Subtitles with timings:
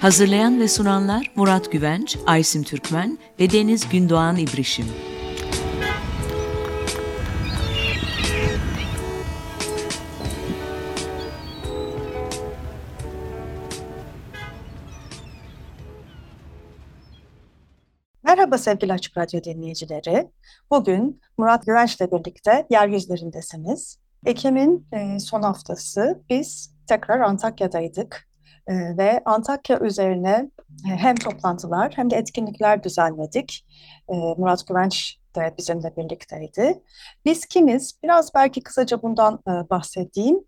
[0.00, 4.86] Hazırlayan ve sunanlar Murat Güvenç, Aysim Türkmen ve Deniz Gündoğan İbrişim.
[18.22, 20.30] Merhaba sevgili Açık Radyo dinleyicileri.
[20.70, 24.01] Bugün Murat Güvenç'le birlikte yeryüzlerindesiniz.
[24.26, 28.28] Ekim'in e, son haftası biz tekrar Antakya'daydık.
[28.66, 30.50] E, ve Antakya üzerine
[30.86, 33.66] e, hem toplantılar hem de etkinlikler düzenledik.
[34.36, 36.82] Murat Güvenç de bizimle birlikteydi.
[37.24, 37.98] Biz kimiz?
[38.02, 40.40] Biraz belki kısaca bundan bahsedeyim.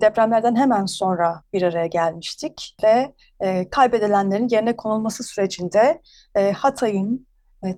[0.00, 3.14] Depremlerden hemen sonra bir araya gelmiştik ve
[3.70, 6.02] kaybedilenlerin yerine konulması sürecinde
[6.54, 7.26] Hatay'ın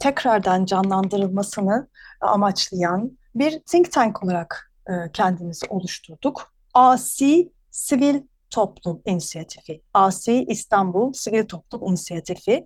[0.01, 1.89] tekrardan canlandırılmasını
[2.21, 6.53] amaçlayan bir think tank olarak e, kendimizi oluşturduk.
[6.75, 12.65] ASI Sivil Toplum İnisiyatifi, ASI İstanbul Sivil Toplum İnisiyatifi.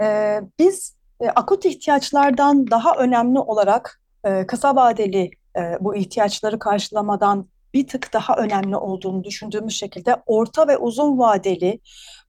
[0.00, 7.48] E, biz e, akut ihtiyaçlardan daha önemli olarak e, kısa vadeli e, bu ihtiyaçları karşılamadan
[7.74, 11.80] bir tık daha önemli olduğunu düşündüğümüz şekilde orta ve uzun vadeli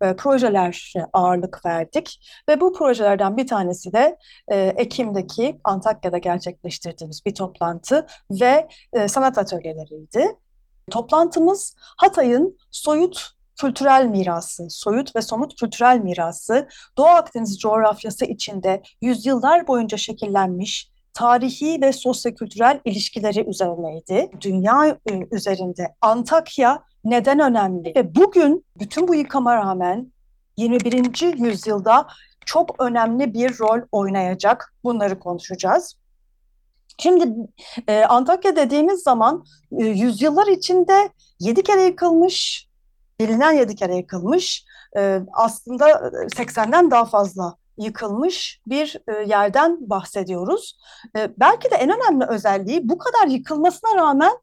[0.02, 2.20] e, projelere ağırlık verdik.
[2.50, 9.38] Ve bu projelerden bir tanesi de e, Ekim'deki Antakya'da gerçekleştirdiğimiz bir toplantı ve e, sanat
[9.38, 10.28] atölyeleriydi.
[10.92, 19.68] Toplantımız Hatay'ın soyut kültürel mirası, soyut ve somut kültürel mirası, Doğu Akdeniz coğrafyası içinde yüzyıllar
[19.68, 24.30] boyunca şekillenmiş tarihi ve sosyokültürel ilişkileri üzerineydi.
[24.42, 30.12] Dünya e, üzerinde Antakya neden önemli ve bugün bütün bu yıkama rağmen
[30.58, 31.46] 21.
[31.46, 32.08] yüzyılda
[32.46, 34.74] çok önemli bir rol oynayacak.
[34.84, 35.96] Bunları konuşacağız.
[36.98, 37.50] Şimdi
[37.88, 39.46] e, Antakya dediğimiz zaman
[39.80, 42.68] e, yüzyıllar içinde yedi kere yıkılmış,
[43.20, 44.66] bilinen yedi kere yıkılmış,
[44.98, 45.90] e, aslında
[46.36, 50.78] 80'den daha fazla yıkılmış bir e, yerden bahsediyoruz.
[51.18, 54.34] E, belki de en önemli özelliği bu kadar yıkılmasına rağmen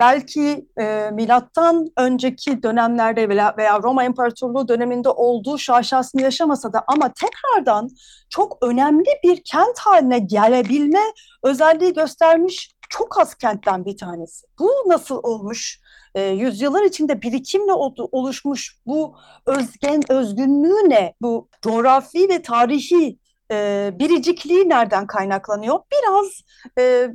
[0.00, 7.90] belki e, milattan önceki dönemlerde veya, Roma İmparatorluğu döneminde olduğu şaşasını yaşamasa da ama tekrardan
[8.30, 11.02] çok önemli bir kent haline gelebilme
[11.42, 14.46] özelliği göstermiş çok az kentten bir tanesi.
[14.58, 15.80] Bu nasıl olmuş?
[16.14, 17.72] E, yüzyıllar içinde birikimle
[18.12, 19.16] oluşmuş bu
[19.46, 21.14] özgen özgünlüğü ne?
[21.22, 23.18] Bu coğrafi ve tarihi
[23.50, 25.78] e, biricikliği nereden kaynaklanıyor?
[25.92, 26.42] Biraz
[26.78, 27.08] e,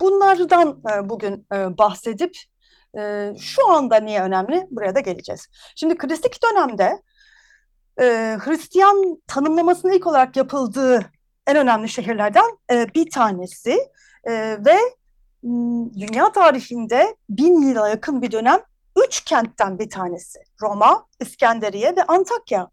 [0.00, 2.36] bunlardan e, bugün e, bahsedip
[2.98, 4.66] e, şu anda niye önemli?
[4.70, 5.48] Buraya da geleceğiz.
[5.76, 7.02] Şimdi klasik dönemde
[8.00, 8.04] e,
[8.40, 11.00] Hristiyan tanımlamasının ilk olarak yapıldığı
[11.46, 13.78] en önemli şehirlerden e, bir tanesi
[14.24, 14.32] e,
[14.66, 14.78] ve
[15.98, 18.60] dünya tarihinde bin yıla yakın bir dönem
[19.06, 20.38] üç kentten bir tanesi.
[20.62, 22.68] Roma, İskenderiye ve Antakya.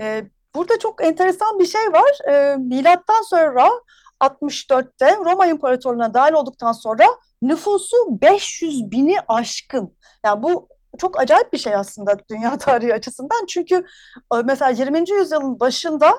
[0.00, 2.30] Ee, burada çok enteresan bir şey var.
[2.30, 3.70] Ee, milattan sonra
[4.20, 7.04] 64'te Roma İmparatorluğu'na dahil olduktan sonra
[7.42, 9.96] nüfusu 500 bini aşkın.
[10.24, 13.46] Yani bu çok acayip bir şey aslında dünya tarihi açısından.
[13.46, 13.74] Çünkü
[14.34, 15.10] e, mesela 20.
[15.10, 16.18] yüzyılın başında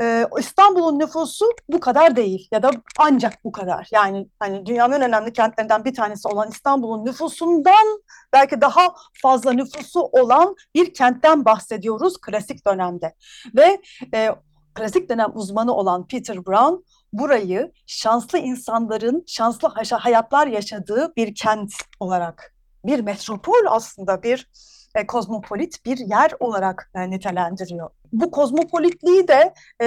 [0.00, 3.88] e, İstanbul'un nüfusu bu kadar değil ya da ancak bu kadar.
[3.92, 8.02] Yani hani dünyanın en önemli kentlerinden bir tanesi olan İstanbul'un nüfusundan
[8.32, 13.14] belki daha fazla nüfusu olan bir kentten bahsediyoruz klasik dönemde.
[13.56, 13.82] Ve
[14.14, 14.30] e,
[14.74, 19.68] klasik dönem uzmanı olan Peter Brown burayı şanslı insanların şanslı
[19.98, 24.50] hayatlar yaşadığı bir kent olarak, bir metropol aslında bir
[24.94, 27.90] e, kozmopolit bir yer olarak e, nitelendiriyor.
[28.12, 29.86] Bu kozmopolitliği de e,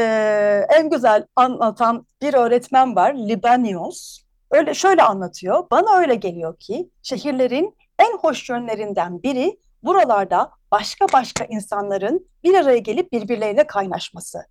[0.77, 4.19] en güzel anlatan bir öğretmen var, Libanios.
[4.51, 5.63] Öyle şöyle anlatıyor.
[5.71, 12.77] Bana öyle geliyor ki şehirlerin en hoş yönlerinden biri buralarda başka başka insanların bir araya
[12.77, 14.45] gelip birbirleriyle kaynaşması.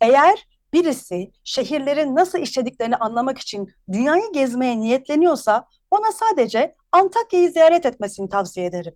[0.00, 8.28] Eğer birisi şehirlerin nasıl işlediklerini anlamak için dünyayı gezmeye niyetleniyorsa ona sadece Antakya'yı ziyaret etmesini
[8.28, 8.94] tavsiye ederim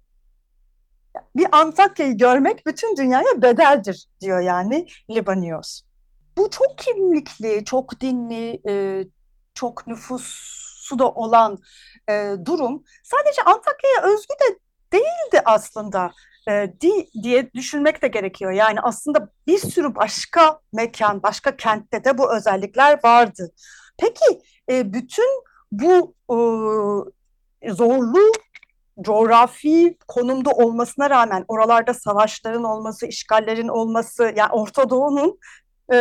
[1.37, 5.83] bir Antakya'yı görmek bütün dünyaya bedeldir diyor yani Libanios.
[6.39, 9.05] Bu çok kimlikli, çok dinli, e,
[9.55, 10.25] çok nüfus
[10.89, 11.59] suda olan
[12.11, 14.59] e, durum sadece Antakya'ya özgü de
[14.93, 16.13] değildi aslında
[16.49, 18.53] e, di, diye düşünmek de gerekiyor.
[18.53, 23.53] Yani aslında bir sürü başka mekan, başka kentte de bu özellikler vardı.
[23.99, 26.15] Peki bütün bu
[27.67, 28.33] zorlu
[29.01, 35.39] coğrafi konumda olmasına rağmen oralarda savaşların olması, işgallerin olması, yani Orta Doğu'nun
[35.93, 35.97] e,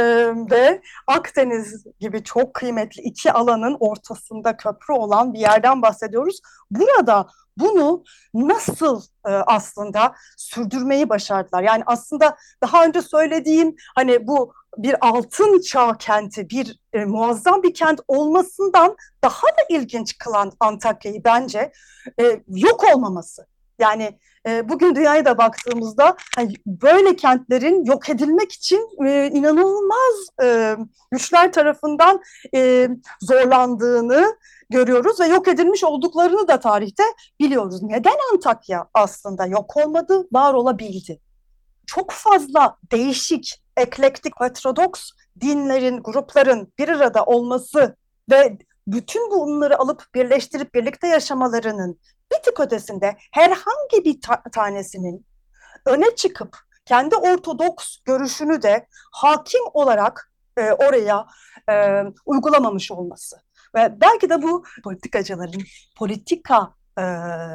[0.51, 6.39] ve Akdeniz gibi çok kıymetli iki alanın ortasında köprü olan bir yerden bahsediyoruz.
[6.71, 7.27] Burada
[7.59, 11.63] bunu nasıl e, aslında sürdürmeyi başardılar?
[11.63, 17.73] Yani aslında daha önce söylediğim hani bu bir altın çağ kenti, bir e, muazzam bir
[17.73, 21.71] kent olmasından daha da ilginç kılan Antakya'yı bence
[22.19, 23.47] e, yok olmaması.
[23.79, 30.77] Yani e, bugün dünyaya da baktığımızda hani böyle kentlerin yok edilmek için e, inanılmaz e,
[31.11, 32.21] güçler tarafından
[32.55, 32.89] e,
[33.21, 34.37] zorlandığını
[34.69, 37.03] görüyoruz ve yok edilmiş olduklarını da tarihte
[37.39, 37.83] biliyoruz.
[37.83, 41.19] Neden Antakya aslında yok olmadı, var olabildi?
[41.85, 45.11] Çok fazla değişik, eklektik, heterodoks
[45.41, 47.95] dinlerin, grupların bir arada olması
[48.31, 51.99] ve bütün bunları alıp birleştirip birlikte yaşamalarının
[52.31, 55.25] bir tık ötesinde herhangi bir ta tanesinin
[55.85, 61.25] öne çıkıp kendi ortodoks görüşünü de hakim olarak e, oraya
[61.71, 63.46] e, uygulamamış olması.
[63.75, 65.61] Ve belki de bu politikacıların,
[65.97, 67.01] politika e,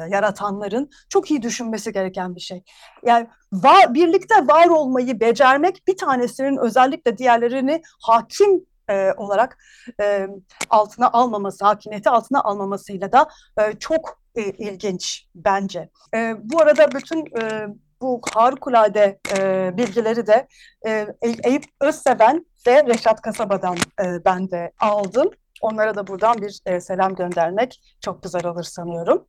[0.09, 2.63] yaratanların çok iyi düşünmesi gereken bir şey.
[3.05, 9.57] Yani var, birlikte var olmayı becermek bir tanesinin özellikle diğerlerini hakim e, olarak
[10.01, 10.27] e,
[10.69, 15.89] altına almaması, hakimiyeti altına almamasıyla da e, çok e, ilginç bence.
[16.13, 17.67] E, bu arada bütün e,
[18.01, 20.47] bu harikulade e, bilgileri de
[20.87, 21.07] e,
[21.43, 25.29] Eyüp Özseven ve Reşat Kasaba'dan e, ben de aldım.
[25.61, 29.27] Onlara da buradan bir e, selam göndermek çok güzel olur sanıyorum.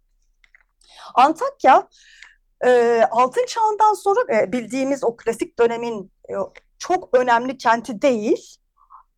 [1.15, 1.88] Antakya
[2.65, 6.35] e, Altın Çağ'ından sonra e, bildiğimiz o klasik dönemin e,
[6.79, 8.56] çok önemli kenti değil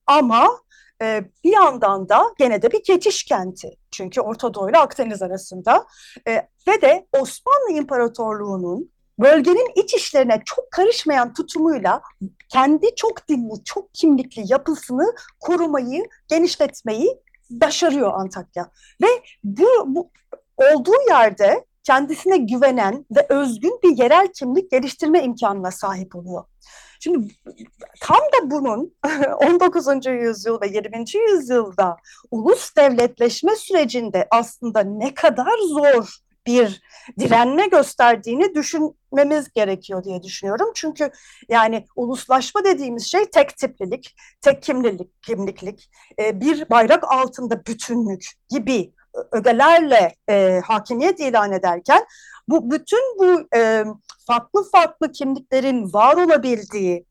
[0.06, 0.60] ama
[1.02, 3.70] e, bir yandan da gene de bir geçiş kenti.
[3.90, 5.86] Çünkü Orta Doğu ile Akdeniz arasında
[6.28, 12.02] e, ve de Osmanlı İmparatorluğu'nun bölgenin iç işlerine çok karışmayan tutumuyla
[12.48, 17.20] kendi çok dilli, çok kimlikli yapısını korumayı, genişletmeyi
[17.50, 18.70] başarıyor Antakya.
[19.02, 19.06] Ve
[19.44, 20.10] bu, bu
[20.56, 26.44] olduğu yerde kendisine güvenen ve özgün bir yerel kimlik geliştirme imkanına sahip oluyor.
[27.00, 27.34] Şimdi
[28.00, 28.94] tam da bunun
[29.50, 29.86] 19.
[30.06, 31.04] yüzyıl ve 20.
[31.30, 31.96] yüzyılda
[32.30, 36.82] ulus devletleşme sürecinde aslında ne kadar zor bir
[37.18, 40.70] direnme gösterdiğini düşünmemiz gerekiyor diye düşünüyorum.
[40.74, 41.10] Çünkü
[41.48, 48.92] yani uluslaşma dediğimiz şey tek tiplilik, tek kimlilik, kimliklik, e, bir bayrak altında bütünlük gibi
[49.32, 52.06] ögelerle e, hakimiyet ilan ederken
[52.48, 53.84] bu bütün bu e,
[54.26, 57.04] farklı farklı kimliklerin var olabildiği,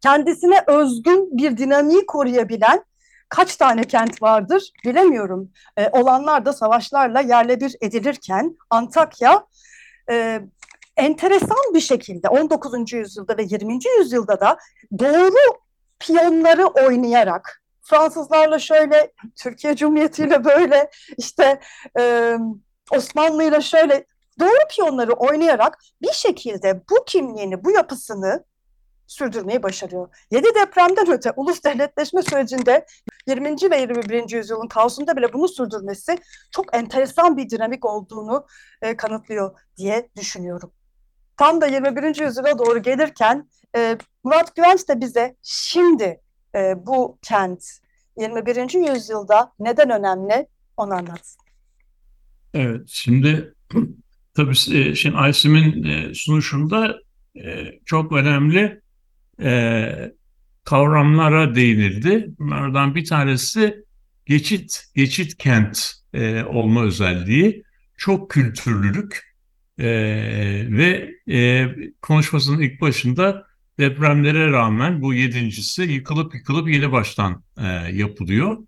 [0.00, 2.84] kendisine özgün bir dinamiği koruyabilen
[3.28, 5.52] kaç tane kent vardır bilemiyorum.
[5.76, 9.46] E, olanlar da savaşlarla yerle bir edilirken Antakya
[10.10, 10.40] e,
[10.96, 12.92] enteresan bir şekilde 19.
[12.92, 13.78] yüzyılda ve 20.
[13.98, 14.58] yüzyılda da
[14.98, 15.58] doğru
[15.98, 21.60] piyonları oynayarak Fransızlarla şöyle, Türkiye Cumhuriyeti ile böyle, işte
[21.98, 22.36] e,
[22.90, 24.04] Osmanlı ile şöyle
[24.40, 28.44] doğru piyonları oynayarak bir şekilde bu kimliğini, bu yapısını
[29.06, 30.08] sürdürmeyi başarıyor.
[30.30, 32.86] Yedi depremden öte ulus devletleşme sürecinde
[33.28, 33.70] 20.
[33.70, 34.30] ve 21.
[34.36, 36.18] yüzyılın kaosunda bile bunu sürdürmesi
[36.50, 38.46] çok enteresan bir dinamik olduğunu
[38.82, 40.72] e, kanıtlıyor diye düşünüyorum.
[41.36, 42.20] Tam da 21.
[42.20, 46.20] yüzyıla doğru gelirken e, Murat Güvenç de bize şimdi
[46.54, 47.64] e, bu kent
[48.18, 48.92] 21.
[48.92, 51.42] yüzyılda neden önemli onu anlatsın.
[52.54, 53.54] Evet, şimdi
[54.34, 56.98] tabii e, şimdi Aysim'in e, sunuşunda
[57.36, 58.80] e, çok önemli
[60.64, 62.30] kavramlara değinildi.
[62.38, 63.84] Bunlardan bir tanesi
[64.26, 65.92] geçit, geçit kent
[66.46, 67.62] olma özelliği,
[67.96, 69.34] çok kültürlülük
[69.78, 71.10] ve
[72.02, 73.46] konuşmasının ilk başında
[73.78, 78.58] depremlere rağmen bu yedincisi yıkılıp yıkılıp yeni baştan e, yapılıyor.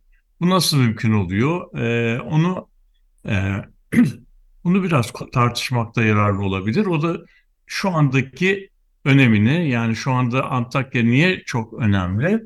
[0.40, 1.78] Bu nasıl mümkün oluyor?
[1.78, 2.68] E, onu
[3.28, 3.52] e,
[4.64, 6.86] bunu biraz tartışmakta yararlı olabilir.
[6.86, 7.20] O da
[7.66, 8.70] şu andaki
[9.06, 12.42] önemini yani şu anda Antakya niye çok önemli?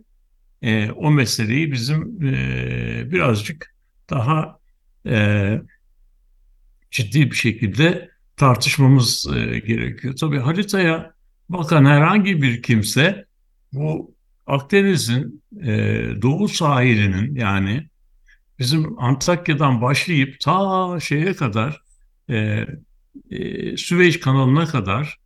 [0.63, 3.75] E, o meseleyi bizim e, birazcık
[4.11, 4.59] daha
[5.07, 5.61] e,
[6.91, 10.17] ciddi bir şekilde tartışmamız e, gerekiyor.
[10.17, 11.15] Tabii haritaya
[11.49, 13.25] bakan herhangi bir kimse
[13.73, 14.15] bu
[14.47, 15.69] Akdeniz'in e,
[16.23, 17.89] doğu sahilinin yani
[18.59, 21.83] bizim Antakya'dan başlayıp ta şeye kadar
[22.31, 22.67] e,
[23.31, 25.19] e, Süveyş kanalına kadar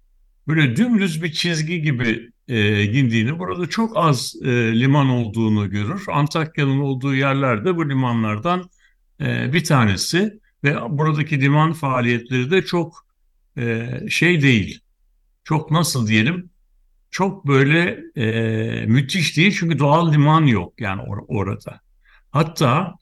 [0.48, 6.04] böyle dümdüz bir çizgi gibi e, gindiğini, burada çok az e, liman olduğunu görür.
[6.12, 8.70] Antakya'nın olduğu yerlerde bu limanlardan
[9.20, 13.06] e, bir tanesi ve buradaki liman faaliyetleri de çok
[13.58, 14.80] e, şey değil.
[15.44, 16.50] Çok nasıl diyelim?
[17.10, 21.80] Çok böyle e, müthiş değil çünkü doğal liman yok yani or- orada.
[22.30, 22.94] Hatta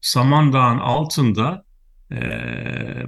[0.00, 1.64] Samandağ'ın altında
[2.12, 2.16] e,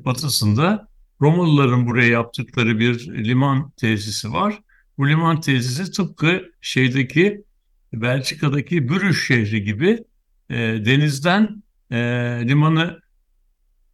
[0.04, 0.89] batısında
[1.20, 4.60] Romalıların buraya yaptıkları bir liman tesisi var.
[4.98, 7.44] Bu liman tesisi tıpkı şeydeki
[7.92, 9.98] Belçika'daki Brüş şehri gibi
[10.50, 11.96] e, denizden e,
[12.48, 13.00] limanı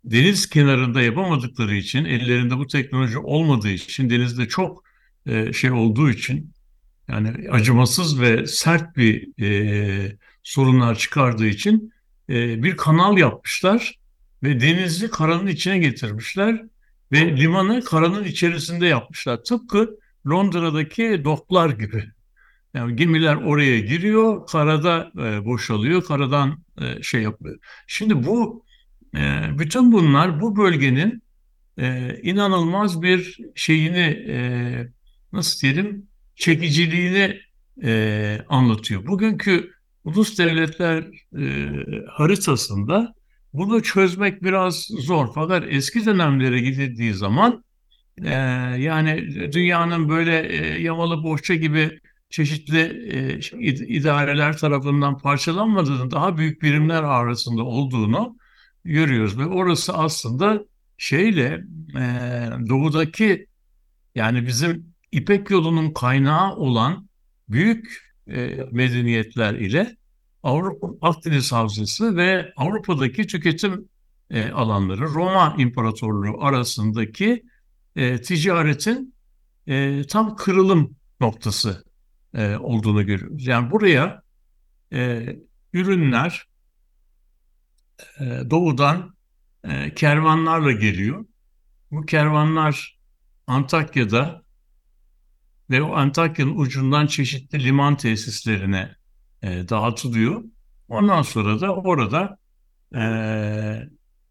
[0.05, 4.85] deniz kenarında yapamadıkları için, ellerinde bu teknoloji olmadığı için, denizde çok
[5.27, 6.53] e, şey olduğu için,
[7.09, 11.93] yani acımasız ve sert bir e, sorunlar çıkardığı için
[12.29, 13.99] e, bir kanal yapmışlar
[14.43, 16.65] ve denizi karanın içine getirmişler
[17.13, 19.45] ve limanı karanın içerisinde yapmışlar.
[19.45, 22.05] Tıpkı Londra'daki doklar gibi.
[22.75, 27.59] Yani gemiler oraya giriyor, karada e, boşalıyor, karadan e, şey yapıyor.
[27.87, 28.65] Şimdi bu
[29.17, 31.23] e, bütün bunlar bu bölgenin
[31.79, 34.39] e, inanılmaz bir şeyini e,
[35.33, 37.41] nasıl diyelim çekiciliğini
[37.83, 39.07] e, anlatıyor.
[39.07, 39.71] Bugünkü
[40.05, 41.05] ulus devletler
[41.39, 41.71] e,
[42.11, 43.15] haritasında
[43.57, 45.29] bunu çözmek biraz zor.
[45.35, 47.65] Fakat eski dönemlere gidildiği zaman
[48.23, 48.35] e,
[48.79, 52.81] yani dünyanın böyle e, yamalı bohça gibi çeşitli
[53.13, 53.41] e,
[53.87, 58.37] idareler tarafından parçalanmadığını, daha büyük birimler arasında olduğunu
[58.85, 59.39] görüyoruz.
[59.39, 60.65] Ve orası aslında
[60.99, 61.65] şeyle
[61.97, 62.03] e,
[62.69, 63.47] doğudaki
[64.15, 67.09] yani bizim İpek yolunun kaynağı olan
[67.49, 69.97] büyük e, medeniyetler ile
[70.47, 73.89] Avrupa Akdeniz Havzası ve Avrupa'daki tüketim
[74.31, 77.45] e, alanları Roma İmparatorluğu arasındaki
[77.97, 79.15] e, ticaretin
[79.67, 81.85] e, tam kırılım noktası
[82.35, 83.47] e, olduğunu görüyoruz.
[83.47, 84.23] Yani buraya
[84.93, 85.27] e,
[85.73, 86.47] ürünler
[88.21, 89.17] e, doğudan
[89.65, 91.25] e, kervanlarla geliyor.
[91.91, 92.99] Bu kervanlar
[93.47, 94.43] Antakya'da
[95.71, 98.96] ve o Antakya'nın ucundan çeşitli liman tesislerine
[99.43, 100.45] e, dağıtılıyor.
[100.89, 102.39] Ondan sonra da orada
[102.95, 103.03] e,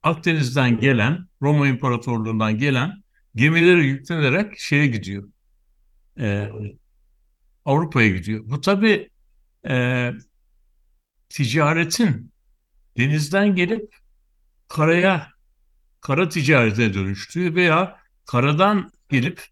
[0.04, 3.04] Akdeniz'den gelen, Roma İmparatorluğu'ndan gelen
[3.36, 5.30] gemilere yüklenerek şeye gidiyor.
[6.20, 6.50] E,
[7.66, 8.44] Avrupa'ya gidiyor.
[8.46, 9.10] Bu tabii
[9.68, 10.12] e,
[11.30, 12.32] ticaretin
[12.98, 13.96] denizden gelip
[14.68, 15.28] karaya,
[16.02, 19.44] kara ticarete dönüştüğü veya karadan gelip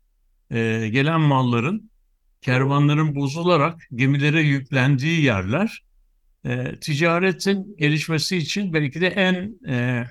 [0.52, 1.92] e, gelen malların
[2.44, 5.84] kervanların bozularak gemilere yüklendiği yerler
[6.46, 10.08] e, ticaretin gelişmesi için belki de en e,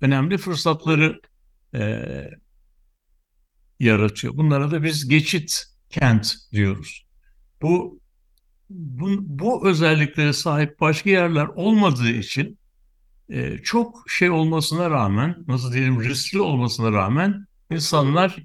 [0.00, 1.20] önemli fırsatları
[1.74, 2.02] e,
[3.80, 4.36] yaratıyor.
[4.36, 7.06] Bunlara da biz geçit kent diyoruz.
[7.62, 8.00] Bu,
[8.70, 12.58] bu, bu özelliklere sahip başka yerler olmadığı için
[13.28, 18.36] e, çok şey olmasına rağmen, nasıl diyelim riskli olmasına rağmen insanlar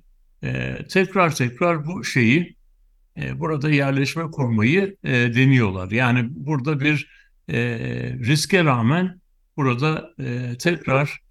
[0.43, 2.56] e, tekrar tekrar bu şeyi
[3.21, 5.91] e, burada yerleşme kurmayı e, deniyorlar.
[5.91, 7.09] Yani burada bir
[7.49, 7.57] e,
[8.19, 9.21] riske rağmen
[9.57, 10.09] burada
[10.59, 11.21] tekrar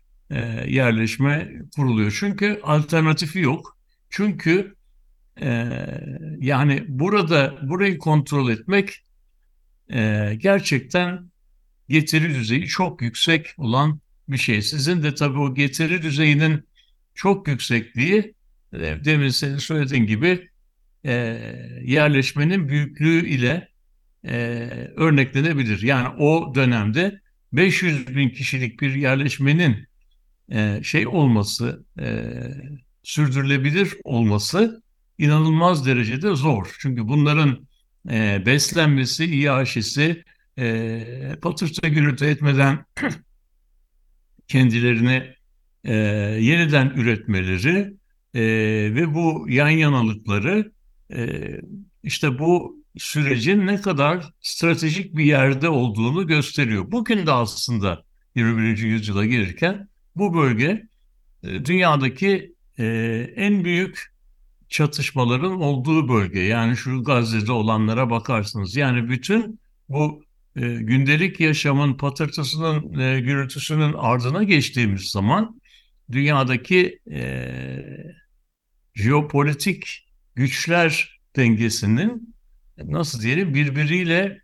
[0.66, 2.16] yerleşme kuruluyor.
[2.20, 3.78] Çünkü alternatifi yok.
[4.10, 4.74] Çünkü
[6.38, 9.04] yani burada burayı kontrol etmek
[10.40, 11.30] gerçekten
[11.88, 14.62] getiri düzeyi çok yüksek olan bir şey.
[14.62, 16.68] Sizin de tabii o getiri düzeyinin
[17.14, 18.34] çok yüksekliği
[19.04, 20.48] demin senin söylediğin gibi
[21.06, 21.12] e,
[21.84, 23.68] yerleşmenin büyüklüğü ile
[24.24, 24.36] e,
[24.96, 25.82] örneklenebilir.
[25.82, 27.20] Yani o dönemde
[27.52, 29.86] 500 bin kişilik bir yerleşmenin
[30.52, 32.32] e, şey olması, e,
[33.02, 34.82] sürdürülebilir olması
[35.18, 36.76] inanılmaz derecede zor.
[36.78, 37.66] Çünkü bunların
[38.10, 40.24] e, beslenmesi, iaşesi,
[40.58, 42.84] e, patırtı gürültü etmeden
[44.48, 45.34] kendilerini
[45.84, 45.94] e,
[46.40, 47.94] yeniden üretmeleri
[48.34, 48.42] e,
[48.94, 50.75] ve bu yan yanalıkları
[51.14, 51.40] e,
[52.02, 56.92] işte bu sürecin ne kadar stratejik bir yerde olduğunu gösteriyor.
[56.92, 58.02] Bugün de aslında
[58.34, 58.78] 21.
[58.78, 60.88] yüzyıla girirken bu bölge
[61.42, 62.86] e, dünyadaki e,
[63.36, 64.16] en büyük
[64.68, 66.40] çatışmaların olduğu bölge.
[66.40, 68.76] Yani şu Gazze'de olanlara bakarsınız.
[68.76, 70.24] Yani bütün bu
[70.56, 75.60] e, gündelik yaşamın patırtısının, e, gürültüsünün ardına geçtiğimiz zaman
[76.12, 77.48] dünyadaki e,
[78.94, 80.05] jeopolitik
[80.36, 82.34] güçler dengesinin
[82.84, 84.42] nasıl diyelim birbiriyle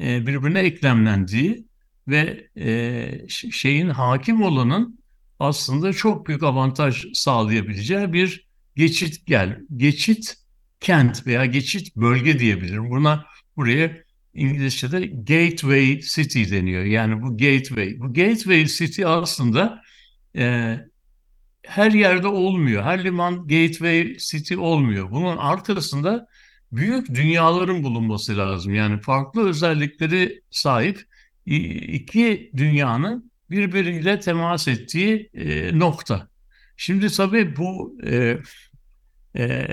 [0.00, 1.66] e, birbirine eklemlendiği
[2.08, 4.98] ve e, şeyin hakim olanın
[5.38, 10.36] aslında çok büyük avantaj sağlayabileceği bir geçit gel, geçit
[10.80, 12.90] kent veya geçit bölge diyebilirim.
[12.90, 14.02] Buna buraya
[14.34, 16.84] İngilizce'de gateway city deniyor.
[16.84, 18.00] Yani bu gateway.
[18.00, 19.82] Bu gateway city aslında
[20.36, 20.76] e,
[21.66, 22.82] her yerde olmuyor.
[22.82, 25.10] Her liman gateway city olmuyor.
[25.10, 26.26] Bunun arkasında
[26.72, 28.74] büyük dünyaların bulunması lazım.
[28.74, 31.06] Yani farklı özellikleri sahip
[31.46, 36.28] iki dünyanın birbiriyle temas ettiği e, nokta.
[36.76, 38.38] Şimdi tabii bu e,
[39.36, 39.66] e,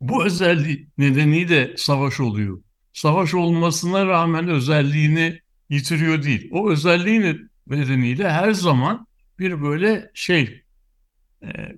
[0.00, 2.60] bu özelliği nedeniyle savaş oluyor.
[2.92, 6.48] Savaş olmasına rağmen özelliğini yitiriyor değil.
[6.52, 7.36] O özelliği
[7.66, 9.06] nedeniyle her zaman
[9.38, 10.61] bir böyle şey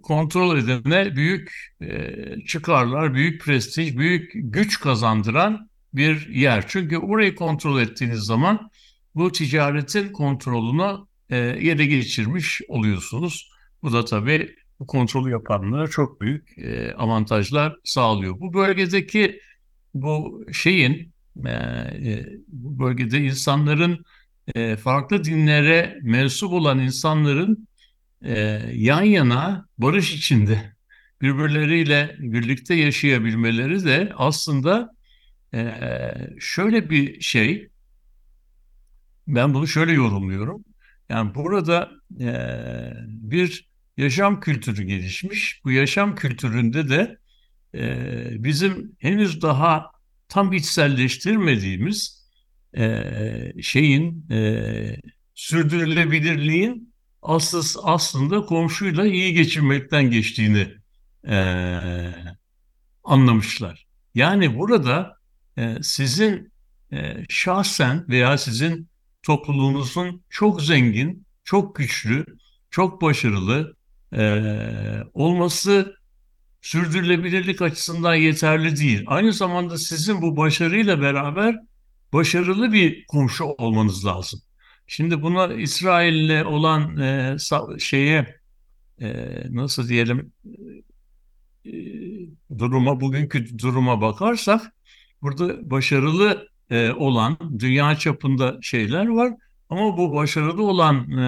[0.02, 2.14] kontrol edene büyük e,
[2.46, 6.64] çıkarlar, büyük prestij, büyük güç kazandıran bir yer.
[6.68, 8.70] Çünkü orayı kontrol ettiğiniz zaman
[9.14, 10.96] bu ticaretin kontrolünü
[11.30, 13.50] e, yere geçirmiş oluyorsunuz.
[13.82, 18.40] Bu da tabii bu kontrolü yapanlara çok büyük e, avantajlar sağlıyor.
[18.40, 19.40] Bu bölgedeki
[19.94, 21.12] bu şeyin
[21.46, 24.04] e, e, bu bölgede insanların
[24.54, 27.68] e, farklı dinlere mensup olan insanların
[28.24, 30.74] e, yan yana barış içinde
[31.22, 34.90] birbirleriyle birlikte yaşayabilmeleri de aslında
[35.54, 35.72] e,
[36.40, 37.68] şöyle bir şey
[39.26, 40.64] ben bunu şöyle yorumluyorum.
[41.08, 41.90] Yani burada
[42.20, 42.30] e,
[43.06, 45.60] bir yaşam kültürü gelişmiş.
[45.64, 47.18] Bu yaşam kültüründe de
[47.74, 49.90] e, bizim henüz daha
[50.28, 52.24] tam içselleştirmediğimiz
[52.76, 53.02] e,
[53.62, 54.96] şeyin e,
[55.34, 56.93] sürdürülebilirliğin
[57.24, 60.68] asıl, aslında komşuyla iyi geçirmekten geçtiğini
[61.28, 61.36] e,
[63.04, 63.86] anlamışlar.
[64.14, 65.16] Yani burada
[65.58, 66.52] e, sizin
[66.92, 68.88] e, şahsen veya sizin
[69.22, 72.26] topluluğunuzun çok zengin, çok güçlü,
[72.70, 73.76] çok başarılı
[74.12, 74.42] e,
[75.14, 75.96] olması
[76.62, 79.04] sürdürülebilirlik açısından yeterli değil.
[79.06, 81.56] Aynı zamanda sizin bu başarıyla beraber
[82.12, 84.40] başarılı bir komşu olmanız lazım.
[84.86, 87.36] Şimdi buna İsrail'le olan e,
[87.78, 88.40] şeye
[89.00, 90.32] e, nasıl diyelim
[91.66, 91.72] e,
[92.58, 94.72] duruma bugünkü duruma bakarsak
[95.22, 99.32] burada başarılı e, olan dünya çapında şeyler var.
[99.70, 101.26] Ama bu başarılı olan e,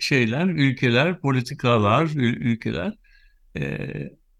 [0.00, 2.94] şeyler, ülkeler, politikalar, ülkeler
[3.56, 3.88] e,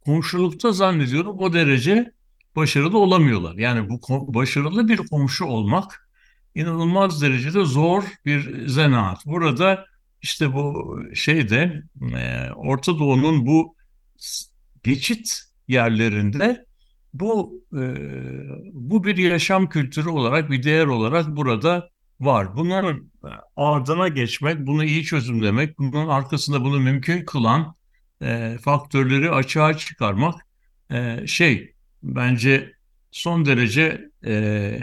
[0.05, 2.13] komşulukta zannediyorum o derece
[2.57, 3.55] başarılı olamıyorlar.
[3.55, 6.08] Yani bu başarılı bir komşu olmak
[6.55, 9.27] inanılmaz derecede zor bir zanaat.
[9.27, 9.85] Burada
[10.23, 11.83] işte bu şeyde
[12.17, 13.75] e, Orta Doğu'nun bu
[14.83, 16.65] geçit yerlerinde
[17.15, 17.83] bu e,
[18.73, 22.57] bu bir yaşam kültürü olarak, bir değer olarak burada var.
[22.57, 23.11] Bunların
[23.57, 27.75] ardına geçmek, bunu iyi çözümlemek, bunun arkasında bunu mümkün kılan
[28.23, 30.47] e, faktörleri açığa çıkarmak
[30.91, 32.73] e, şey bence
[33.11, 34.81] son derece e,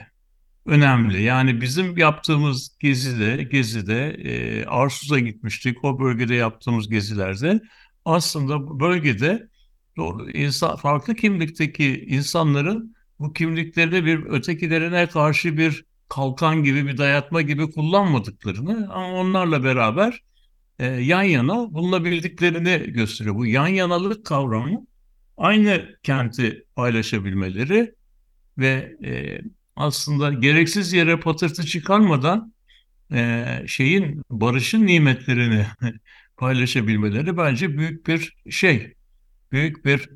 [0.65, 1.21] önemli.
[1.21, 5.85] Yani bizim yaptığımız gezide, gezide e, Arsuz'a gitmiştik.
[5.85, 7.61] O bölgede yaptığımız gezilerde
[8.05, 9.47] aslında bölgede
[9.97, 17.41] doğru insan farklı kimlikteki insanların bu kimliklerini bir ötekilerine karşı bir kalkan gibi bir dayatma
[17.41, 20.21] gibi kullanmadıklarını ama onlarla beraber
[20.79, 23.35] e, yan yana bulunabildiklerini gösteriyor.
[23.35, 24.85] Bu yan yanalık kavramı
[25.37, 27.95] aynı kenti paylaşabilmeleri
[28.57, 29.41] ve e,
[29.75, 32.53] aslında gereksiz yere patırtı çıkarmadan
[33.13, 35.65] e, şeyin barışın nimetlerini
[36.37, 38.93] paylaşabilmeleri bence büyük bir şey
[39.51, 40.09] büyük bir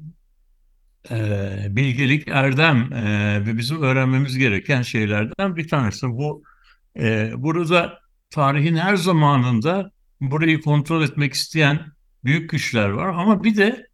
[1.11, 6.07] e, bilgelik, erdem e, ve bizim öğrenmemiz gereken şeylerden bir tanesi.
[6.07, 6.43] Bu
[6.99, 9.91] e, burada tarihin her zamanında
[10.21, 11.79] burayı kontrol etmek isteyen
[12.23, 13.87] büyük güçler var ama bir de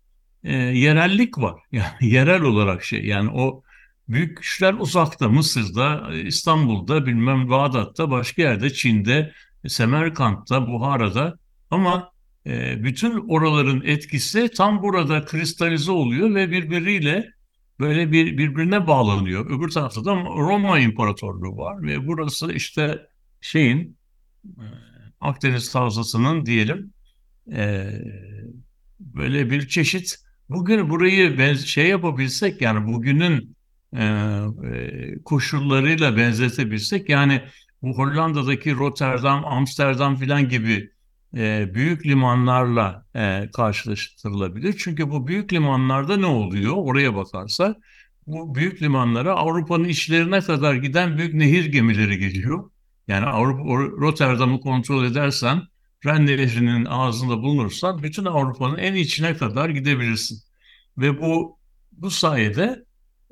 [0.44, 1.62] e, yerellik var.
[1.72, 3.64] Yani yerel olarak şey yani o
[4.10, 9.34] büyük güçler uzakta, Mısır'da, İstanbul'da, bilmem Bağdat'ta, başka yerde, Çin'de,
[9.68, 11.38] Semerkant'ta, Buhara'da
[11.72, 12.12] ama
[12.46, 17.30] e, bütün oraların etkisi tam burada kristalize oluyor ve birbiriyle
[17.80, 19.46] böyle bir birbirine bağlanıyor.
[19.46, 23.08] Öbür tarafta da Roma İmparatorluğu var ve burası işte
[23.42, 23.98] şeyin
[24.46, 24.66] e,
[25.22, 26.94] Akdeniz Havzası'nın diyelim
[27.52, 27.92] e,
[29.00, 30.16] böyle bir çeşit
[30.50, 33.55] bugün burayı ben şey yapabilsek yani bugünün
[35.26, 37.42] koşullarıyla benzetebilsek yani
[37.82, 40.90] bu Hollanda'daki Rotterdam, Amsterdam filan gibi
[41.36, 44.76] e, büyük limanlarla e, karşılaştırılabilir.
[44.78, 46.74] Çünkü bu büyük limanlarda ne oluyor?
[46.78, 47.76] Oraya bakarsa
[48.28, 52.70] bu büyük limanlara Avrupa'nın içlerine kadar giden büyük nehir gemileri geliyor.
[53.08, 53.64] Yani Avrupa
[54.02, 55.62] Rotterdam'ı kontrol edersen,
[56.06, 60.40] Ren Nehri'nin ağzında bulunursan bütün Avrupa'nın en içine kadar gidebilirsin.
[60.98, 61.60] Ve bu
[61.92, 62.85] bu sayede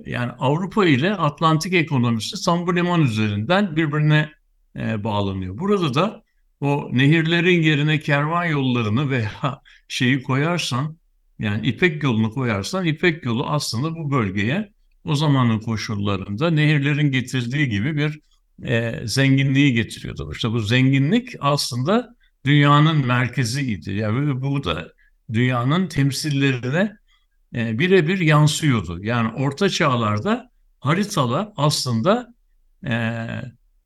[0.06, 4.32] yani Avrupa ile Atlantik ekonomisi tam bu liman üzerinden birbirine
[4.76, 5.58] e, bağlanıyor.
[5.58, 6.24] Burada da
[6.62, 9.32] o nehirlerin yerine kervan yollarını veya
[9.88, 10.98] şeyi koyarsan
[11.40, 14.74] yani İpek yolunu koyarsan İpek yolu aslında bu bölgeye
[15.06, 18.20] o zamanın koşullarında nehirlerin getirdiği gibi bir
[18.68, 20.32] e, zenginliği getiriyordu.
[20.36, 23.92] İşte bu zenginlik aslında dünyanın merkeziydi.
[23.92, 24.94] Yani bu da
[25.34, 26.98] dünyanın temsillerine
[27.56, 29.04] e, birebir yansıyordu.
[29.04, 32.34] Yani orta çağlarda haritalar aslında
[32.88, 33.28] e,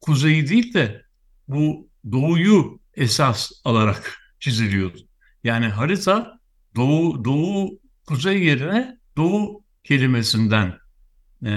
[0.01, 1.01] kuzeyi değil de
[1.47, 4.97] bu doğuyu esas alarak çiziliyordu.
[5.43, 6.39] Yani harita
[6.75, 10.77] doğu, doğu kuzey yerine doğu kelimesinden
[11.45, 11.49] e,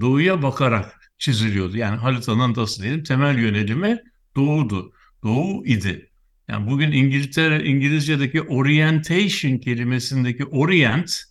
[0.00, 1.76] doğuya bakarak çiziliyordu.
[1.76, 4.02] Yani haritanın nasıl diyelim temel yönelimi
[4.36, 4.92] doğudu.
[5.22, 6.10] Doğu idi.
[6.48, 11.22] Yani bugün İngiltere İngilizce'deki orientation kelimesindeki orient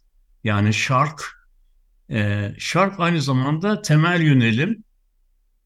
[0.45, 1.21] yani şark
[2.09, 4.83] e, şark aynı zamanda temel yönelim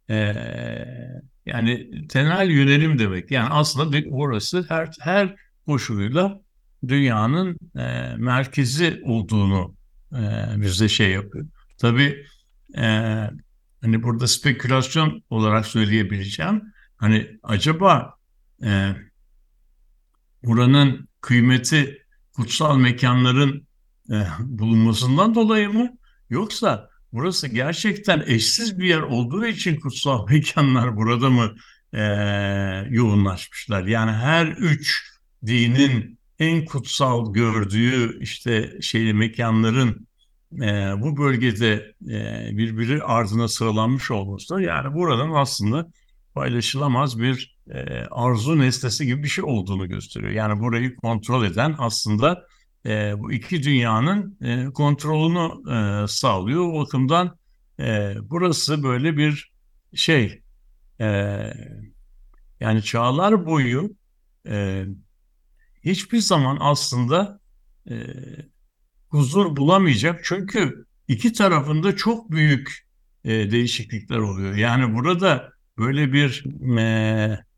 [0.10, 0.15] e,
[1.46, 3.32] yani temel yönelim demek.
[3.32, 6.42] Yani aslında orası her her koşuluyla
[6.88, 9.76] dünyanın e, merkezi olduğunu
[10.13, 10.22] e,
[10.62, 11.46] bize şey yapıyor.
[11.78, 12.26] Tabii
[12.78, 12.84] e,
[13.82, 16.62] hani burada spekülasyon olarak söyleyebileceğim.
[16.98, 18.13] Hani acaba
[18.63, 18.96] e,
[20.44, 23.68] buranın kıymeti kutsal mekanların
[24.12, 25.89] e, bulunmasından dolayı mı?
[26.30, 31.56] Yoksa burası gerçekten eşsiz bir yer olduğu için kutsal mekanlar burada mı
[31.93, 32.04] e,
[32.89, 33.84] yoğunlaşmışlar?
[33.84, 35.10] Yani her üç
[35.45, 40.08] dinin en kutsal gördüğü işte şey mekanların
[40.54, 45.88] e, bu bölgede e, birbiri ardına sıralanmış olması yani buranın aslında
[46.34, 50.32] paylaşılamaz bir e, arzu nesnesi gibi bir şey olduğunu gösteriyor.
[50.32, 52.45] Yani burayı kontrol eden aslında
[52.89, 56.73] e, bu iki dünyanın e, kontrolünü e, sağlıyor.
[56.73, 57.38] O bakımdan
[57.80, 59.52] e, burası böyle bir
[59.93, 60.41] şey
[60.99, 61.08] e,
[62.60, 63.95] yani çağlar boyu
[64.47, 64.86] e,
[65.86, 67.39] hiçbir zaman aslında
[67.89, 67.95] e,
[69.10, 70.21] huzur bulamayacak.
[70.23, 72.88] Çünkü iki tarafında çok büyük
[73.23, 74.56] e, değişiklikler oluyor.
[74.56, 76.43] Yani burada böyle bir
[76.80, 77.48] e,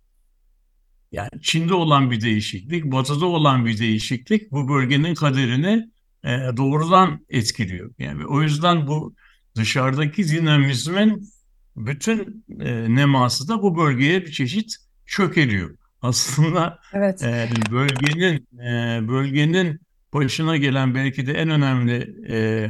[1.12, 5.90] yani Çin'de olan bir değişiklik, Batı'da olan bir değişiklik bu bölgenin kaderini
[6.24, 7.92] e, doğrudan etkiliyor.
[8.00, 9.16] Yani o yüzden bu
[9.56, 11.30] dışarıdaki dinamizmin
[11.76, 15.78] bütün e, neması da bu bölgeye bir çeşit çökeliyor.
[16.02, 17.24] Aslında evet.
[17.24, 19.80] e, bölgenin e, bölgenin
[20.14, 22.68] başına gelen belki de en önemli e,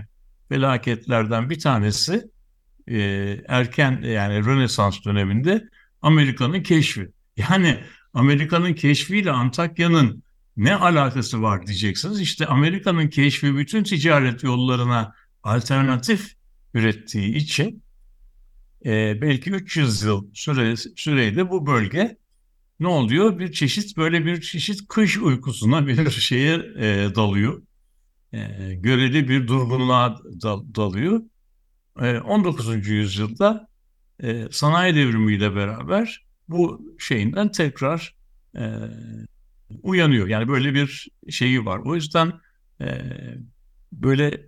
[0.49, 2.23] felaketlerden bir tanesi
[2.87, 2.99] e,
[3.47, 5.69] erken yani Rönesans döneminde
[6.01, 7.09] Amerika'nın keşfi.
[7.37, 7.79] Yani
[8.13, 10.23] Amerika'nın keşfiyle Antakya'nın
[10.57, 12.21] ne alakası var diyeceksiniz.
[12.21, 16.35] İşte Amerika'nın keşfi bütün ticaret yollarına alternatif
[16.73, 17.83] ürettiği için
[18.85, 22.17] e, belki 300 yıl süre, süreyde bu bölge
[22.79, 23.39] ne oluyor?
[23.39, 27.61] Bir çeşit böyle bir çeşit kış uykusuna bir şeye e, dalıyor.
[28.33, 28.39] E,
[28.73, 31.21] göreli bir durgunluğa dal, dalıyor.
[32.01, 32.87] E, 19.
[32.87, 33.67] yüzyılda
[34.23, 38.15] e, sanayi devrimiyle beraber bu şeyinden tekrar
[38.55, 38.61] e,
[39.83, 40.27] uyanıyor.
[40.27, 41.79] Yani böyle bir şeyi var.
[41.79, 42.33] O yüzden
[42.81, 43.01] e,
[43.91, 44.47] böyle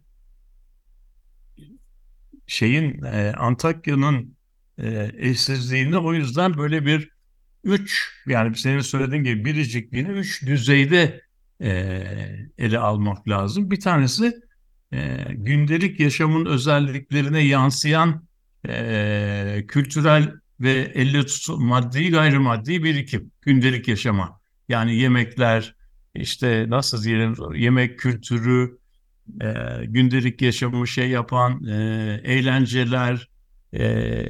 [2.47, 4.35] şeyin e, Antakya'nın
[4.77, 7.09] e, eşsizliğini o yüzden böyle bir
[7.63, 11.21] üç yani senin söylediğin gibi biricikliğini üç düzeyde
[11.61, 11.69] e,
[12.57, 13.71] ele almak lazım.
[13.71, 14.33] Bir tanesi
[14.93, 18.27] e, gündelik yaşamın özelliklerine yansıyan
[18.67, 24.41] e, kültürel ve elle tutu maddi gayrimaddi birikim, gündelik yaşama.
[24.69, 25.75] Yani yemekler,
[26.15, 28.77] işte nasıl diyelim yemek kültürü,
[29.41, 29.53] e,
[29.85, 31.73] gündelik yaşamı şey yapan e,
[32.23, 33.29] eğlenceler,
[33.73, 34.25] e,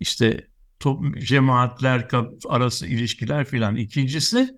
[0.00, 0.46] işte
[0.80, 2.08] top, cemaatler
[2.48, 3.76] arası ilişkiler filan.
[3.76, 4.48] İkincisi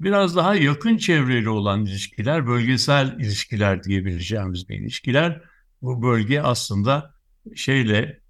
[0.00, 5.42] biraz daha yakın çevreli olan ilişkiler, bölgesel ilişkiler diyebileceğimiz bir ilişkiler.
[5.82, 7.14] Bu bölge aslında
[7.54, 8.20] şeyle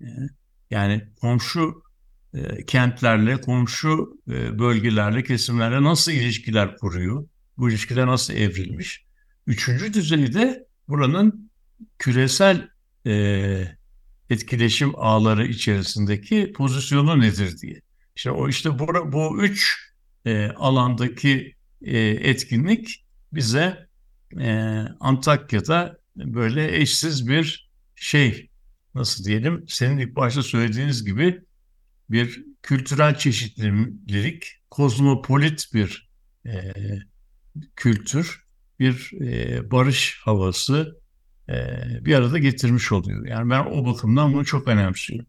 [0.00, 0.06] e,
[0.70, 1.82] yani komşu
[2.34, 7.26] e, kentlerle, komşu e, bölgelerle, kesimlerle nasıl ilişkiler kuruyor?
[7.58, 9.04] Bu ilişkiler nasıl evrilmiş?
[9.46, 11.50] Üçüncü düzeyde buranın
[11.98, 12.68] küresel
[13.06, 13.78] e,
[14.30, 17.80] etkileşim ağları içerisindeki pozisyonu nedir diye.
[18.16, 19.76] İşte o işte bu, bu üç
[20.26, 23.88] e, alandaki e, etkinlik bize
[24.40, 28.48] e, Antakya'da böyle eşsiz bir şey
[28.98, 31.44] nasıl diyelim senin ilk başta söylediğiniz gibi
[32.10, 36.10] bir kültürel çeşitlilik, kozmopolit bir
[36.46, 36.72] e,
[37.76, 38.44] kültür,
[38.80, 41.00] bir e, barış havası
[41.48, 41.54] e,
[42.04, 43.26] bir arada getirmiş oluyor.
[43.26, 45.26] Yani ben o bakımdan bunu çok önemsiyorum.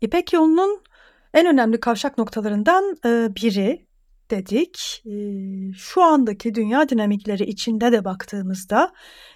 [0.00, 0.82] İpek yolunun
[1.34, 3.86] en önemli kavşak noktalarından e, biri
[4.32, 5.02] dedik.
[5.06, 5.12] E,
[5.72, 8.92] şu andaki dünya dinamikleri içinde de baktığımızda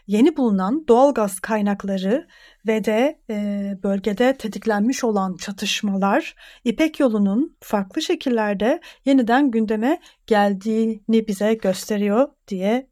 [0.06, 2.26] yeni bulunan doğal gaz kaynakları
[2.66, 3.37] ve de e,
[3.82, 12.90] bölgede tetiklenmiş olan çatışmalar İpek yolunun farklı şekillerde yeniden gündeme geldiğini bize gösteriyor diye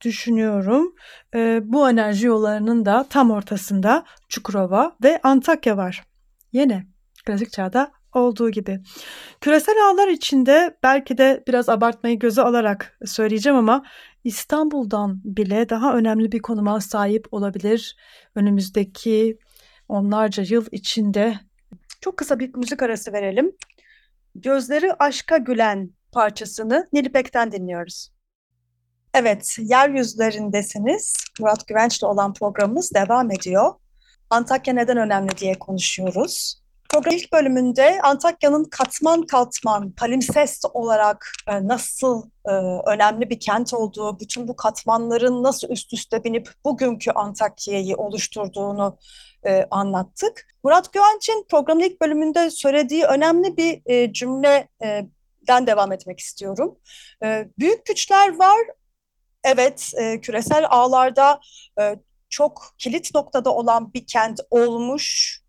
[0.00, 0.94] düşünüyorum.
[1.34, 6.04] E, bu enerji yollarının da tam ortasında Çukurova ve Antakya var.
[6.52, 6.86] Yine
[7.26, 8.80] klasik çağda olduğu gibi.
[9.40, 13.84] Küresel ağlar içinde belki de biraz abartmayı göze alarak söyleyeceğim ama
[14.24, 17.96] İstanbul'dan bile daha önemli bir konuma sahip olabilir.
[18.34, 19.38] Önümüzdeki
[19.88, 21.40] onlarca yıl içinde.
[22.00, 23.52] Çok kısa bir müzik arası verelim.
[24.34, 28.12] Gözleri Aşka Gülen parçasını Nilipek'ten dinliyoruz.
[29.14, 31.14] Evet, yeryüzlerindesiniz.
[31.40, 33.74] Murat Güvenç'le olan programımız devam ediyor.
[34.30, 36.62] Antakya neden önemli diye konuşuyoruz.
[36.88, 42.52] Program ilk bölümünde Antakya'nın katman katman, palimpsest olarak e, nasıl e,
[42.86, 48.98] önemli bir kent olduğu, bütün bu katmanların nasıl üst üste binip bugünkü Antakya'yı oluşturduğunu
[49.46, 50.46] e, anlattık.
[50.64, 56.78] Murat Güvenç'in programın ilk bölümünde söylediği önemli bir e, cümleden devam etmek istiyorum.
[57.24, 58.58] E, büyük güçler var,
[59.44, 61.40] evet e, küresel ağlarda
[61.80, 61.96] e,
[62.28, 65.40] çok kilit noktada olan bir kent olmuş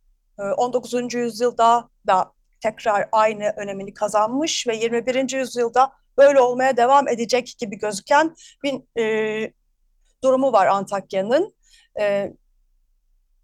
[0.43, 0.93] 19.
[0.93, 5.31] Ee, yüzyılda da tekrar aynı önemini kazanmış ve 21.
[5.31, 9.53] yüzyılda böyle olmaya devam edecek gibi gözüken bir e,
[10.23, 11.55] durumu var Antakya'nın.
[11.99, 12.33] E,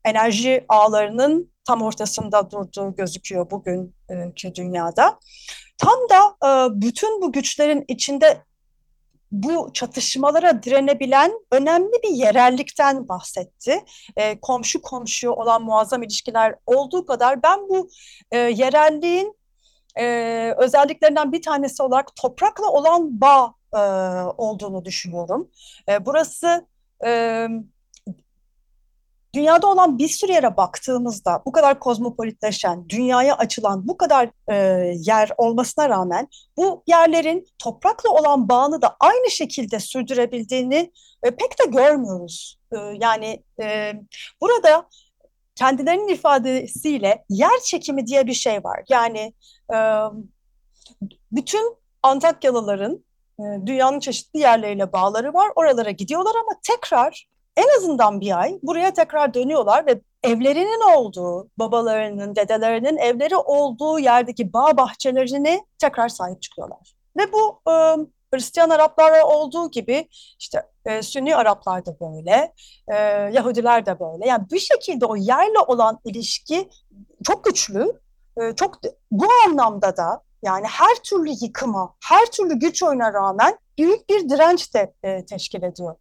[0.05, 5.19] enerji ağlarının tam ortasında durduğu gözüküyor bugünkü dünyada.
[5.77, 8.43] Tam da e, bütün bu güçlerin içinde
[9.31, 13.85] bu çatışmalara direnebilen önemli bir yerellikten bahsetti.
[14.15, 17.89] E, komşu komşu olan muazzam ilişkiler olduğu kadar ben bu
[18.31, 19.38] e, yerelliğin
[19.99, 23.79] e, özelliklerinden bir tanesi olarak toprakla olan bağ e,
[24.38, 25.51] olduğunu düşünüyorum.
[25.89, 26.67] E, burası
[27.05, 27.47] e,
[29.36, 34.56] dünyada olan bir sürü yere baktığımızda bu kadar kozmopolitleşen, dünyaya açılan bu kadar e,
[34.95, 40.91] yer olmasına rağmen bu yerlerin toprakla olan bağını da aynı şekilde sürdürebildiğini
[41.24, 42.60] e, pek de görmüyoruz.
[42.71, 43.93] E, yani e,
[44.41, 44.88] burada
[45.56, 48.84] kendilerinin ifadesiyle yer çekimi diye bir şey var.
[48.89, 49.34] Yani
[49.74, 49.78] e,
[51.32, 53.06] bütün Antakyalıların
[53.39, 55.52] e, dünyanın çeşitli yerleriyle bağları var.
[55.56, 62.35] Oralara gidiyorlar ama tekrar en azından bir ay buraya tekrar dönüyorlar ve evlerinin olduğu, babalarının,
[62.35, 66.95] dedelerinin evleri olduğu yerdeki bağ bahçelerini tekrar sahip çıkıyorlar.
[67.17, 67.73] Ve bu e,
[68.33, 70.07] Hristiyan Araplara olduğu gibi
[70.39, 72.53] işte e, Sünni Araplar da böyle,
[72.87, 72.95] e,
[73.33, 74.27] Yahudiler de böyle.
[74.27, 76.69] Yani bir şekilde o yerle olan ilişki
[77.23, 77.99] çok güçlü,
[78.41, 78.79] e, çok
[79.11, 84.73] bu anlamda da yani her türlü yıkıma, her türlü güç oyuna rağmen büyük bir direnç
[84.73, 85.95] de e, teşkil ediyor.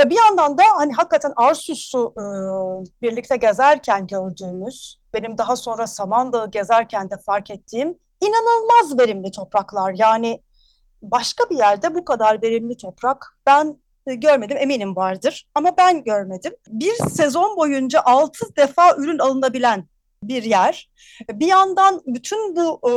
[0.00, 2.22] Ve bir yandan da hani hakikaten Arsus'u e,
[3.02, 9.94] birlikte gezerken gördüğümüz, benim daha sonra Samandağı gezerken de fark ettiğim inanılmaz verimli topraklar.
[9.96, 10.42] Yani
[11.02, 16.52] başka bir yerde bu kadar verimli toprak ben e, görmedim eminim vardır ama ben görmedim.
[16.68, 19.88] Bir sezon boyunca altı defa ürün alınabilen
[20.22, 20.90] bir yer.
[21.30, 22.92] Bir yandan bütün bu e,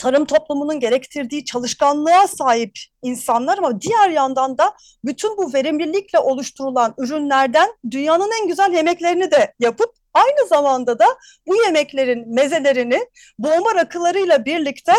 [0.00, 7.68] tarım toplumunun gerektirdiği çalışkanlığa sahip insanlar ama diğer yandan da bütün bu verimlilikle oluşturulan ürünlerden
[7.90, 11.06] dünyanın en güzel yemeklerini de yapıp aynı zamanda da
[11.46, 13.06] bu yemeklerin mezelerini
[13.38, 14.92] boğma rakılarıyla birlikte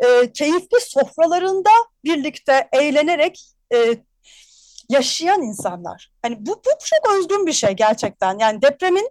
[0.00, 1.70] e, keyifli sofralarında
[2.04, 3.96] birlikte eğlenerek e,
[4.90, 6.10] yaşayan insanlar.
[6.22, 8.38] Hani bu, bu çok özgün bir şey gerçekten.
[8.38, 9.10] Yani depremin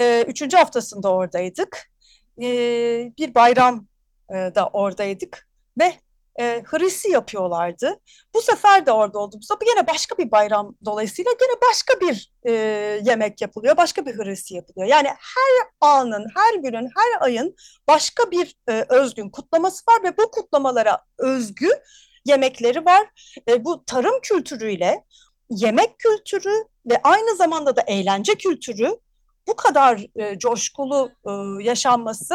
[0.00, 1.92] e, üçüncü haftasında oradaydık.
[2.42, 2.46] E,
[3.18, 3.86] bir bayram
[4.32, 5.94] e, da oradaydık ve
[6.40, 8.00] e, Hrisi yapıyorlardı.
[8.34, 12.52] Bu sefer de orada olduğumuzda yine başka bir bayram dolayısıyla yine başka bir e,
[13.04, 14.88] yemek yapılıyor, başka bir Hrisi yapılıyor.
[14.88, 17.56] Yani her anın, her günün, her ayın
[17.88, 21.68] başka bir e, özgün kutlaması var ve bu kutlamalara özgü
[22.24, 23.06] yemekleri var.
[23.48, 25.04] E, bu tarım kültürüyle
[25.50, 28.96] yemek kültürü ve aynı zamanda da eğlence kültürü
[29.48, 31.30] bu kadar e, coşkulu e,
[31.64, 32.34] yaşanması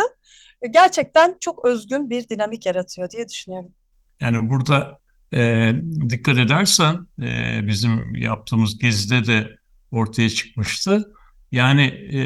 [0.72, 3.72] gerçekten çok özgün bir dinamik yaratıyor diye düşünüyorum.
[4.20, 5.00] Yani burada
[5.34, 5.74] e,
[6.10, 9.58] dikkat edersen e, bizim yaptığımız gezide de
[9.91, 11.13] ortaya çıkmıştı.
[11.52, 12.22] Yani e,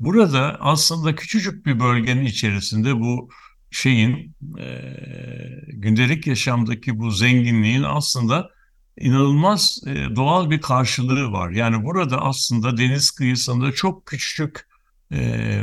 [0.00, 3.28] burada aslında küçücük bir bölgenin içerisinde bu
[3.70, 4.94] şeyin e,
[5.68, 8.50] gündelik yaşamdaki bu zenginliğin aslında
[8.98, 11.50] inanılmaz e, doğal bir karşılığı var.
[11.50, 14.68] Yani burada aslında deniz kıyısında çok küçük
[15.12, 15.62] e,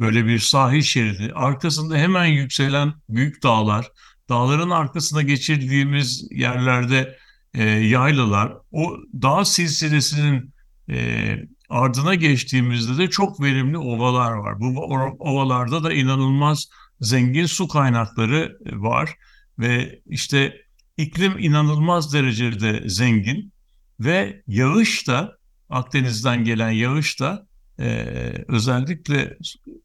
[0.00, 3.86] böyle bir sahil şeridi, arkasında hemen yükselen büyük dağlar,
[4.28, 7.18] dağların arkasına geçirdiğimiz yerlerde
[7.54, 10.54] e, yaylalar, o dağ silsilesinin
[10.90, 11.36] e,
[11.68, 14.60] ardına geçtiğimizde de çok verimli ovalar var.
[14.60, 14.80] Bu
[15.18, 16.68] ovalarda da inanılmaz
[17.00, 19.14] zengin su kaynakları var
[19.58, 20.56] ve işte
[20.96, 23.52] iklim inanılmaz derecede zengin
[24.00, 25.38] ve yağış da
[25.70, 27.47] Akdeniz'den gelen yağış da
[27.80, 29.38] e, özellikle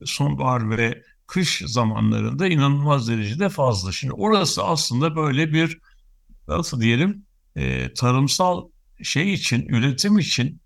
[0.05, 3.91] sonbahar ve kış zamanlarında inanılmaz derecede fazla.
[3.91, 5.79] Şimdi orası aslında böyle bir
[6.47, 7.25] nasıl diyelim
[7.55, 8.69] e, tarımsal
[9.03, 10.61] şey için, üretim için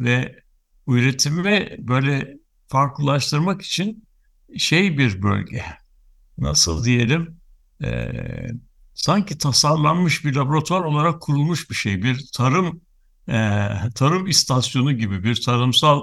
[0.00, 0.42] ve
[0.88, 2.36] üretimi böyle
[2.68, 4.04] farklılaştırmak için
[4.58, 5.64] şey bir bölge.
[6.38, 7.40] Nasıl diyelim
[7.84, 8.12] e,
[8.94, 12.02] sanki tasarlanmış bir laboratuvar olarak kurulmuş bir şey.
[12.02, 12.80] Bir tarım
[13.28, 16.02] e, tarım istasyonu gibi, bir tarımsal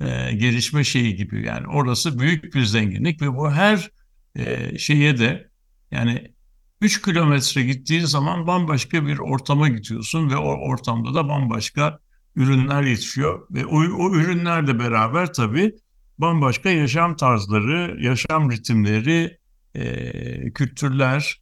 [0.00, 1.46] e, gelişme şeyi gibi.
[1.46, 3.90] Yani orası büyük bir zenginlik ve bu her
[4.36, 5.50] e, şeye de
[5.90, 6.34] yani
[6.80, 11.98] 3 kilometre gittiğin zaman bambaşka bir ortama gidiyorsun ve o ortamda da bambaşka
[12.36, 15.74] ürünler yetişiyor ve o, o ürünlerle beraber tabii
[16.18, 19.38] bambaşka yaşam tarzları, yaşam ritimleri,
[19.74, 21.40] e, kültürler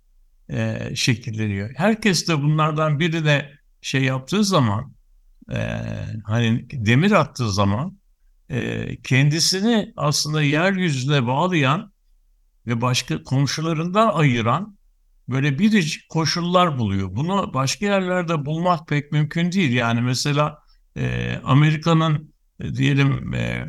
[0.50, 1.70] e, şekilleniyor.
[1.76, 4.92] Herkes de bunlardan birine şey yaptığı zaman,
[5.52, 5.58] e,
[6.24, 7.98] hani demir attığı zaman
[8.50, 11.92] e, kendisini aslında yeryüzüne bağlayan
[12.66, 14.78] ve başka komşularından ayıran
[15.28, 17.16] böyle biricik koşullar buluyor.
[17.16, 19.72] Bunu başka yerlerde bulmak pek mümkün değil.
[19.72, 20.58] Yani mesela
[20.96, 23.66] e, Amerika'nın e, diyelim e,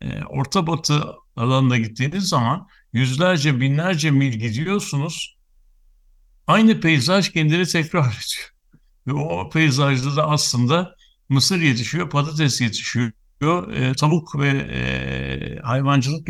[0.00, 1.04] e, Orta Batı
[1.36, 5.36] alanına gittiğiniz zaman yüzlerce binlerce mil gidiyorsunuz.
[6.46, 8.52] Aynı peyzaj kendini tekrar ediyor.
[9.06, 10.96] Ve o peyzajda da aslında
[11.28, 13.12] mısır yetişiyor, patates yetişiyor,
[13.48, 16.28] e, tavuk ve e, hayvancılık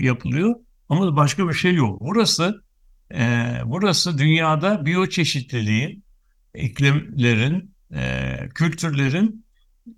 [0.00, 0.54] yapılıyor.
[0.88, 2.00] Ama başka bir şey yok.
[2.00, 2.62] Burası
[3.14, 6.04] e, burası dünyada biyoçeşitliliğin,
[6.54, 9.44] iklimlerin, e, kültürlerin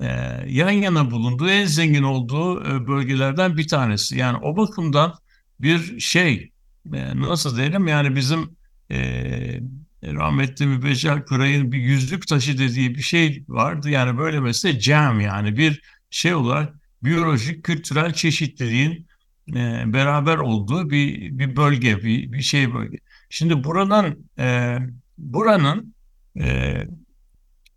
[0.01, 0.07] e,
[0.47, 4.19] yan yana bulunduğu en zengin olduğu e, bölgelerden bir tanesi.
[4.19, 5.15] Yani o bakımdan
[5.61, 6.51] bir şey
[6.95, 8.57] e, nasıl diyelim yani bizim
[8.91, 9.61] e,
[10.03, 13.91] rahmetli Mübeccel Kıray'ın bir yüzlük taşı dediği bir şey vardı.
[13.91, 19.07] Yani böyle mesela cam yani bir şey olarak biyolojik kültürel çeşitliliğin
[19.51, 22.99] e, beraber olduğu bir, bir bölge, bir, bir şey bölge.
[23.31, 24.79] Şimdi buranın e,
[25.19, 25.95] buranın
[26.41, 26.75] e,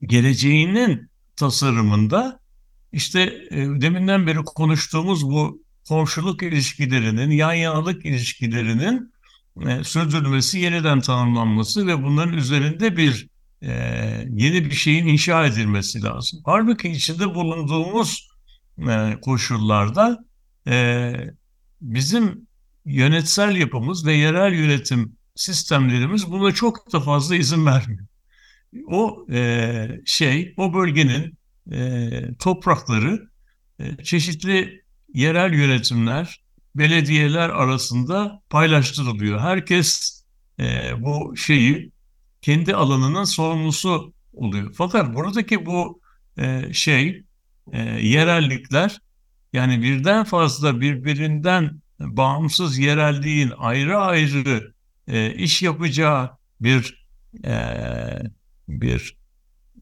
[0.01, 2.39] geleceğinin tasarımında
[2.91, 9.13] işte e, deminden beri konuştuğumuz bu komşuluk ilişkilerinin, yan yanalık ilişkilerinin
[9.67, 13.27] e, sürdürülmesi, yeniden tanımlanması ve bunların üzerinde bir
[13.62, 13.72] e,
[14.30, 16.41] yeni bir şeyin inşa edilmesi lazım.
[16.45, 18.30] Halbuki içinde bulunduğumuz
[18.89, 20.19] e, koşullarda
[20.67, 21.13] e,
[21.82, 22.48] bizim
[22.86, 28.06] yönetsel yapımız ve yerel yönetim sistemlerimiz buna çok da fazla izin vermiyor.
[28.88, 31.38] O e, şey, o bölgenin
[31.72, 33.30] e, toprakları
[33.80, 36.43] e, çeşitli yerel yönetimler,
[36.76, 39.39] belediyeler arasında paylaştırılıyor.
[39.39, 40.19] Herkes
[40.60, 41.91] e, bu şeyi
[42.41, 44.73] kendi alanının sorumlusu oluyor.
[44.73, 46.02] Fakat buradaki bu
[46.38, 47.23] e, şey,
[47.71, 48.99] e, yerellikler
[49.54, 54.73] yani birden fazla birbirinden bağımsız yerelliğin ayrı ayrı
[55.08, 57.06] e, iş yapacağı bir
[57.45, 57.56] e,
[58.67, 59.17] bir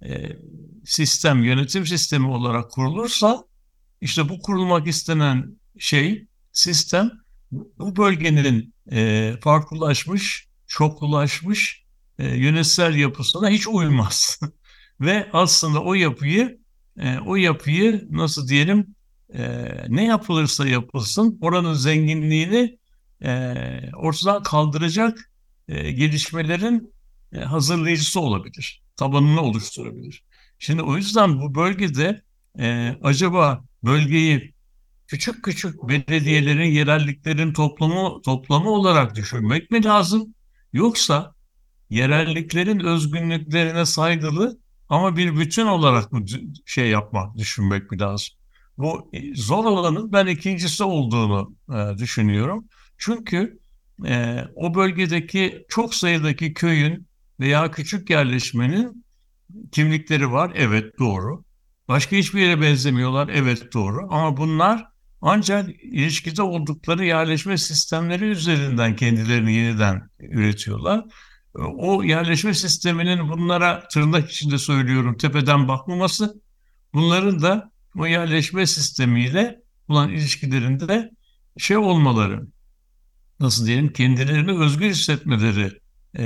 [0.06, 0.38] e,
[0.86, 3.44] sistem, yönetim sistemi olarak kurulursa
[4.02, 7.12] işte bu kurulmak istenen şey, sistem
[7.52, 11.87] bu bölgenin e, farklılaşmış, çoklulaşmış
[12.20, 14.40] e, yönetsel yapısına hiç uymaz.
[15.02, 16.60] Ve aslında o yapıyı,
[17.00, 18.96] e, o yapıyı nasıl diyelim,
[19.34, 22.78] e, ne yapılırsa yapılsın oranın zenginliğini
[23.24, 23.54] e,
[23.96, 25.32] ortadan kaldıracak
[25.68, 26.94] e, gelişmelerin
[27.34, 28.82] e, hazırlayıcısı olabilir.
[28.96, 30.24] Tabanını oluşturabilir.
[30.60, 32.22] Şimdi o yüzden bu bölgede
[32.60, 34.54] e, acaba bölgeyi
[35.08, 40.34] küçük küçük belediyelerin, yerelliklerin toplamı, toplamı olarak düşünmek mi lazım?
[40.74, 41.36] Yoksa
[41.90, 44.60] yerelliklerin özgünlüklerine saygılı
[44.90, 46.26] ama bir bütün olarak mı
[46.66, 48.36] şey yapmak, düşünmek mi lazım?
[48.78, 52.66] Bu e, zor olanın ben ikincisi olduğunu e, düşünüyorum.
[52.98, 53.60] Çünkü
[54.06, 57.08] e, o bölgedeki çok sayıdaki köyün
[57.40, 59.06] veya küçük yerleşmenin
[59.72, 60.52] kimlikleri var.
[60.56, 61.44] Evet doğru.
[61.88, 63.30] Başka hiçbir yere benzemiyorlar.
[63.34, 64.08] Evet doğru.
[64.10, 64.88] Ama bunlar
[65.22, 71.06] Ancak ilişkide oldukları yerleşme sistemleri üzerinden kendilerini yeniden üretiyorlar.
[71.58, 76.42] O yerleşme sisteminin bunlara tırnak içinde söylüyorum tepeden bakmaması,
[76.94, 81.12] bunların da o yerleşme sistemiyle olan ilişkilerinde
[81.58, 82.48] şey olmaları,
[83.40, 85.72] nasıl diyelim kendilerini özgür hissetmeleri
[86.18, 86.24] e,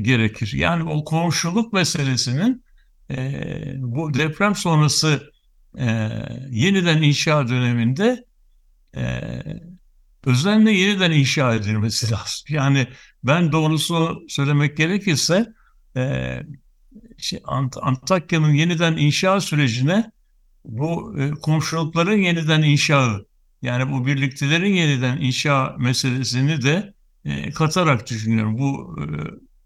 [0.00, 0.52] gerekir.
[0.54, 2.64] Yani o komşuluk meselesinin
[3.10, 3.42] e,
[3.76, 5.30] bu deprem sonrası
[5.78, 6.10] e,
[6.50, 8.24] yeniden inşa döneminde
[8.96, 9.42] e,
[10.26, 12.44] özenle yeniden inşa edilmesi lazım.
[12.48, 12.86] Yani
[13.24, 15.46] ben doğrusunu söylemek gerekirse
[15.96, 16.36] e,
[17.18, 20.10] şey, Ant Antakya'nın yeniden inşa sürecine
[20.64, 23.26] bu e, komşulukların yeniden inşaı
[23.62, 28.58] yani bu birliktelerin yeniden inşa meselesini de e, katarak düşünüyorum.
[28.58, 29.04] Bu e,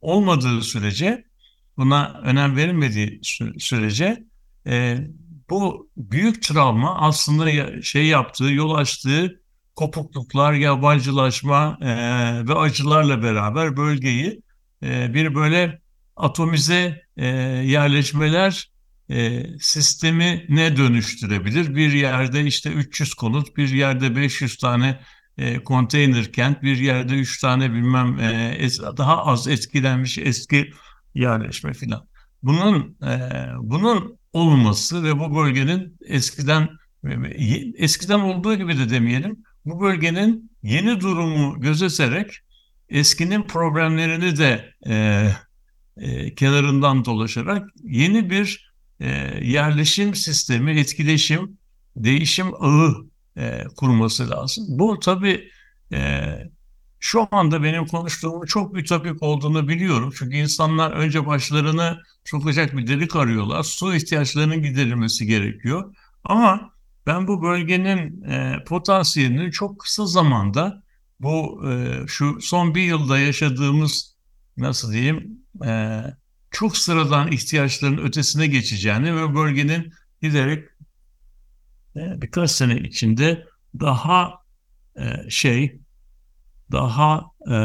[0.01, 1.25] olmadığı sürece
[1.77, 3.21] buna önem verilmediği
[3.59, 4.25] sürece
[4.67, 4.99] e,
[5.51, 9.40] bu büyük travma aslında şey yaptığı, yol açtığı
[9.81, 11.89] kopukluklar, yabancılaşma e,
[12.49, 14.43] ve acılarla beraber bölgeyi
[14.83, 15.81] e, bir böyle
[16.17, 17.27] atomize e,
[17.67, 18.71] yerleşmeler
[19.11, 21.75] e, sistemi ne dönüştürebilir?
[21.75, 25.01] Bir yerde işte 300 konut, bir yerde 500 tane
[25.39, 30.71] e, konteyner kent, bir yerde 3 tane bilmem e, es, daha az etkilenmiş eski
[31.15, 32.07] yerleşme filan.
[32.43, 33.19] Bunun e,
[33.59, 36.69] bunun olması ve bu bölgenin eskiden
[37.77, 42.39] eskiden olduğu gibi de demeyelim bu bölgenin yeni durumu gözeterek
[42.89, 45.27] eskinin problemlerini de e,
[45.97, 49.09] e, kenarından dolaşarak yeni bir e,
[49.43, 51.59] yerleşim sistemi, etkileşim,
[51.97, 53.07] değişim ağı
[53.37, 54.65] e, kurması lazım.
[54.69, 55.51] Bu tabii
[55.93, 56.23] e,
[57.01, 60.13] şu anda benim konuştuğumun çok ütopik olduğunu biliyorum.
[60.19, 63.63] Çünkü insanlar önce başlarını sokacak bir delik arıyorlar.
[63.63, 65.95] Su ihtiyaçlarının giderilmesi gerekiyor.
[66.25, 66.73] Ama
[67.07, 70.83] ben bu bölgenin e, potansiyelinin çok kısa zamanda
[71.21, 74.17] bu e, şu son bir yılda yaşadığımız
[74.57, 76.03] nasıl diyeyim e,
[76.51, 79.93] çok sıradan ihtiyaçların ötesine geçeceğini ve bölgenin
[80.23, 80.65] giderek
[81.97, 83.47] e, birkaç sene içinde
[83.81, 84.35] daha
[84.97, 85.81] e, şey
[86.73, 87.57] daha e,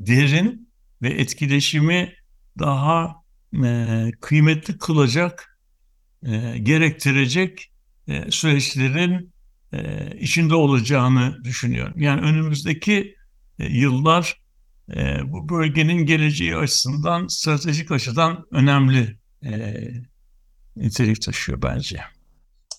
[0.00, 2.14] derin ve etkileşimi
[2.58, 3.22] daha
[3.64, 5.58] e, kıymetli kılacak,
[6.22, 7.71] e, gerektirecek
[8.12, 9.32] e, süreçlerin
[9.72, 12.00] e, içinde olacağını düşünüyorum.
[12.00, 13.14] Yani önümüzdeki
[13.58, 14.42] e, yıllar
[14.96, 19.50] e, bu bölgenin geleceği açısından stratejik açıdan önemli e,
[20.76, 22.00] nitelik taşıyor bence.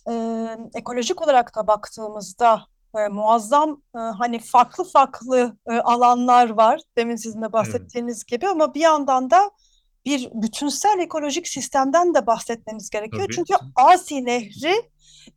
[0.10, 2.66] Ee, ekolojik olarak da baktığımızda
[2.98, 6.80] e, muazzam e, hani farklı farklı e, alanlar var.
[6.98, 8.28] Demin sizin de bahsettiğiniz evet.
[8.28, 9.52] gibi ama bir yandan da
[10.06, 13.24] bir bütünsel ekolojik sistemden de bahsetmemiz gerekiyor.
[13.24, 13.36] Tabii.
[13.36, 14.90] Çünkü Asi Nehri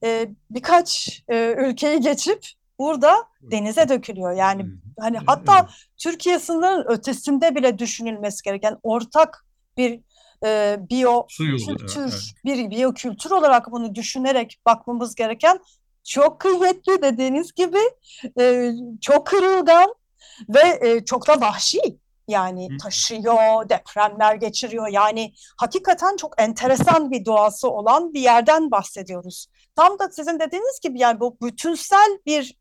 [0.04, 2.46] e, birkaç e, ülkeyi geçip
[2.78, 4.32] burada denize dökülüyor.
[4.32, 4.66] Yani
[5.00, 9.46] hani hatta Türkiye sınırının ötesinde bile düşünülmesi gereken ortak
[9.76, 10.00] bir
[10.44, 12.32] e, biyo kültür, evet.
[12.44, 15.60] bir biyokültür olarak bunu düşünerek bakmamız gereken
[16.04, 17.78] çok kıymetli dediğiniz gibi
[18.40, 19.94] e, çok kırılgan
[20.48, 21.80] ve e, çok da vahşi.
[22.28, 24.88] Yani taşıyor, depremler geçiriyor.
[24.88, 29.46] Yani hakikaten çok enteresan bir doğası olan bir yerden bahsediyoruz.
[29.76, 32.56] Tam da sizin dediğiniz gibi yani bu bütünsel bir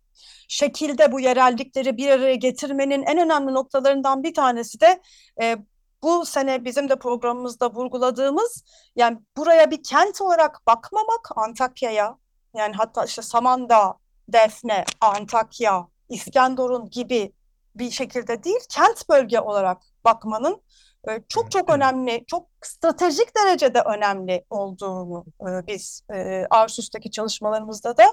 [0.47, 5.01] şekilde bu yerellikleri bir araya getirmenin en önemli noktalarından bir tanesi de
[5.41, 5.57] e,
[6.03, 8.63] bu sene bizim de programımızda vurguladığımız
[8.95, 12.17] yani buraya bir kent olarak bakmamak Antakya'ya
[12.55, 13.93] yani hatta işte Samandağ,
[14.29, 17.31] Defne, Antakya, İskenderun gibi
[17.75, 20.61] bir şekilde değil, kent bölge olarak bakmanın
[21.09, 28.03] e, çok çok önemli, çok stratejik derecede önemli olduğunu e, biz e, çalışmalarımızda da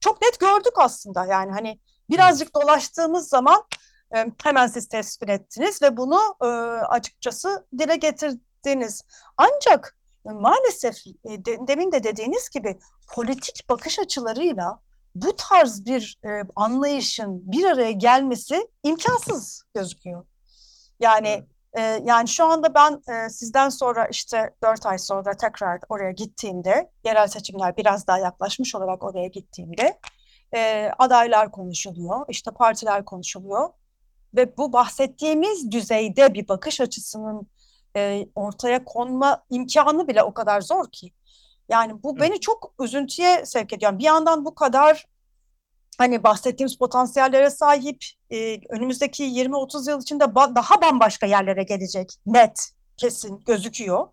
[0.00, 1.26] çok net gördük aslında.
[1.26, 3.64] Yani hani birazcık dolaştığımız zaman
[4.42, 6.34] hemen siz tespit ettiniz ve bunu
[6.88, 9.02] açıkçası dile getirdiniz.
[9.36, 10.96] Ancak maalesef
[11.68, 12.78] demin de dediğiniz gibi
[13.14, 14.80] politik bakış açılarıyla
[15.22, 20.26] bu tarz bir e, anlayışın bir araya gelmesi imkansız gözüküyor.
[21.00, 26.10] Yani e, yani şu anda ben e, sizden sonra işte dört ay sonra tekrar oraya
[26.10, 29.98] gittiğimde yerel seçimler biraz daha yaklaşmış olarak oraya gittiğimde
[30.54, 33.68] e, adaylar konuşuluyor, işte partiler konuşuluyor
[34.36, 37.46] ve bu bahsettiğimiz düzeyde bir bakış açısının
[37.96, 41.12] e, ortaya konma imkanı bile o kadar zor ki.
[41.68, 43.98] Yani bu beni çok üzüntüye sevk ediyor.
[43.98, 45.06] Bir yandan bu kadar
[45.98, 52.70] hani bahsettiğimiz potansiyellere sahip e, önümüzdeki 20-30 yıl içinde ba daha bambaşka yerlere gelecek net
[52.96, 54.08] kesin gözüküyor.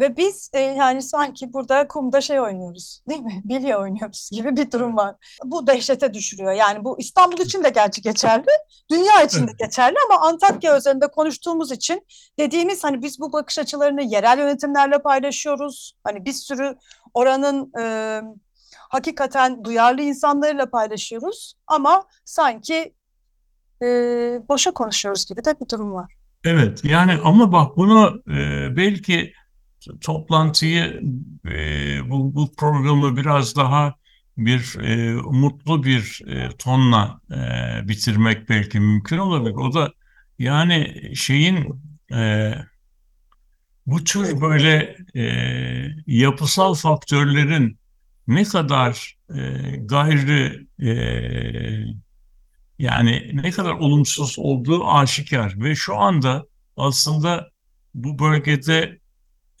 [0.00, 3.42] Ve biz e, yani sanki burada kumda şey oynuyoruz değil mi?
[3.44, 5.14] Bilye oynuyoruz gibi bir durum var.
[5.44, 6.52] Bu dehşete düşürüyor.
[6.52, 8.46] Yani bu İstanbul için de gerçi geçerli,
[8.90, 12.06] dünya için de geçerli ama Antakya özelinde konuştuğumuz için
[12.38, 15.92] dediğimiz hani biz bu bakış açılarını yerel yönetimlerle paylaşıyoruz.
[16.04, 16.76] Hani bir sürü
[17.14, 18.22] oranın e,
[18.88, 22.94] hakikaten duyarlı insanlarla paylaşıyoruz ama sanki
[23.82, 23.86] e,
[24.48, 26.14] boşa konuşuyoruz gibi de bir durum var.
[26.44, 29.32] Evet yani ama bak bunu e, belki
[30.00, 31.02] toplantıyı
[31.48, 33.94] e, bu, bu programı biraz daha
[34.38, 39.54] bir e, mutlu bir e, tonla e, bitirmek belki mümkün olabilir.
[39.54, 39.92] O da
[40.38, 41.82] yani şeyin
[42.12, 42.52] e,
[43.86, 45.24] bu tür böyle e,
[46.06, 47.78] yapısal faktörlerin
[48.28, 49.40] ne kadar e,
[49.76, 50.92] gayri e,
[52.78, 57.50] yani ne kadar olumsuz olduğu aşikar ve şu anda aslında
[57.94, 58.98] bu bölgede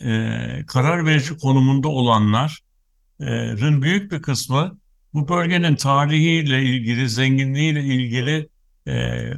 [0.04, 4.78] e, karar verici konumunda olanların büyük bir kısmı
[5.14, 8.48] bu bölgenin tarihiyle ilgili, zenginliğiyle ilgili
[8.86, 9.36] e, e,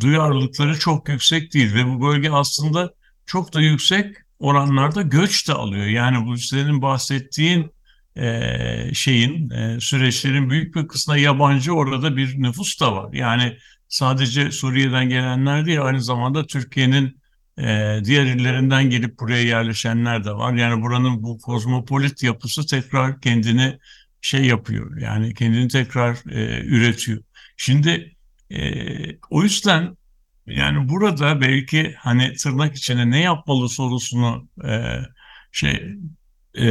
[0.00, 2.90] duyarlılıkları çok yüksek değil ve bu bölge aslında
[3.26, 5.86] çok da yüksek oranlarda göç de alıyor.
[5.86, 7.70] Yani bu senin bahsettiğin
[8.16, 13.12] e, şeyin e, süreçlerin büyük bir kısmına yabancı orada bir nüfus da var.
[13.12, 13.56] Yani
[13.88, 17.21] sadece Suriye'den gelenler değil aynı zamanda Türkiye'nin
[17.62, 20.54] e, diğer illerinden gelip buraya yerleşenler de var.
[20.54, 23.78] Yani buranın bu kozmopolit yapısı tekrar kendini
[24.20, 24.98] şey yapıyor.
[25.00, 27.22] Yani kendini tekrar e, üretiyor.
[27.56, 28.16] Şimdi
[28.50, 28.60] e,
[29.30, 29.96] o yüzden
[30.46, 34.98] yani burada belki hani tırnak içine ne yapmalı sorusunu e,
[35.52, 35.96] şey
[36.58, 36.66] e,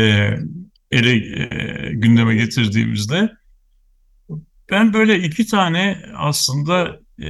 [0.92, 3.32] ele e, gündeme getirdiğimizde
[4.72, 7.30] ben böyle iki tane aslında e,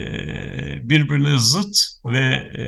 [0.90, 2.26] birbirine zıt ve
[2.58, 2.64] e,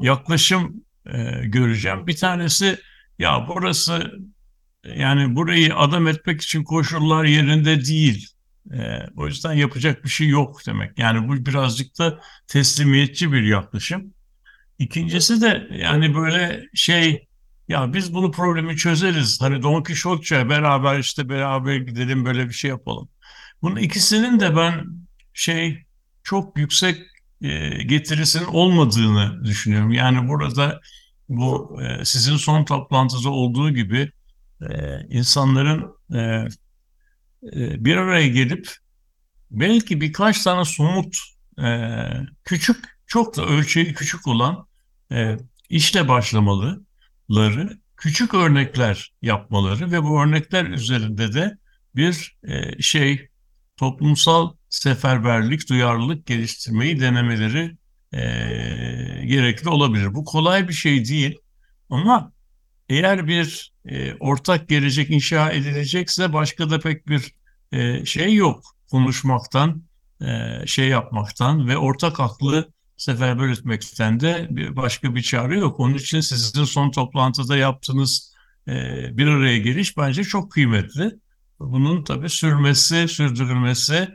[0.00, 2.06] yaklaşım e, göreceğim.
[2.06, 2.78] Bir tanesi
[3.18, 4.12] ya burası
[4.84, 8.28] yani burayı adam etmek için koşullar yerinde değil.
[8.72, 8.78] E,
[9.16, 10.98] o yüzden yapacak bir şey yok demek.
[10.98, 14.14] Yani bu birazcık da teslimiyetçi bir yaklaşım.
[14.78, 17.28] İkincisi de yani böyle şey
[17.68, 19.40] ya biz bunu problemi çözeriz.
[19.40, 23.08] Hani Don Quixote'ça beraber işte beraber gidelim böyle bir şey yapalım.
[23.62, 24.86] Bunun ikisinin de ben
[25.34, 25.84] şey
[26.22, 27.06] çok yüksek
[27.42, 29.92] e, getirisinin olmadığını düşünüyorum.
[29.92, 30.80] Yani burada
[31.28, 34.12] bu e, sizin son toplantıda olduğu gibi
[34.70, 36.48] e, insanların e,
[37.84, 38.68] bir araya gelip
[39.50, 41.16] belki birkaç tane somut
[42.44, 44.66] küçük çok da ölçeği küçük olan
[45.68, 51.58] işle başlamaları, küçük örnekler yapmaları ve bu örnekler üzerinde de
[51.96, 52.36] bir
[52.80, 53.28] şey
[53.76, 57.76] toplumsal seferberlik, duyarlılık geliştirmeyi denemeleri
[58.12, 58.20] e,
[59.26, 60.14] gerekli olabilir.
[60.14, 61.38] Bu kolay bir şey değil
[61.90, 62.32] ama
[62.88, 67.34] eğer bir e, ortak gelecek inşa edilecekse başka da pek bir
[67.72, 68.64] e, şey yok.
[68.90, 69.82] Konuşmaktan,
[70.20, 75.80] e, şey yapmaktan ve ortak aklı seferber etmekten de bir, başka bir çare yok.
[75.80, 78.34] Onun için sizin son toplantıda yaptığınız
[78.68, 78.72] e,
[79.16, 81.10] bir araya geliş bence çok kıymetli.
[81.60, 84.08] Bunun tabii sürmesi, sürdürülmesi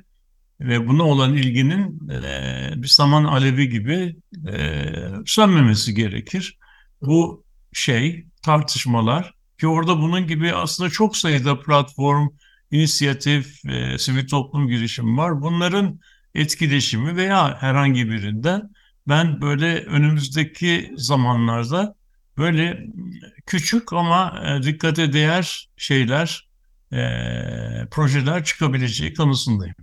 [0.59, 4.15] ve buna olan ilginin e, bir saman alevi gibi
[4.53, 4.85] e,
[5.25, 6.57] sönmemesi gerekir.
[7.01, 7.43] Bu
[7.73, 12.27] şey tartışmalar ki orada bunun gibi aslında çok sayıda platform,
[12.71, 15.41] inisiyatif, e, sivil toplum girişimi var.
[15.41, 15.99] Bunların
[16.35, 18.69] etkileşimi veya herhangi birinden
[19.07, 21.95] ben böyle önümüzdeki zamanlarda
[22.37, 22.87] böyle
[23.45, 26.47] küçük ama e, dikkate değer şeyler,
[26.93, 26.97] e,
[27.91, 29.75] projeler çıkabileceği kanısındayım.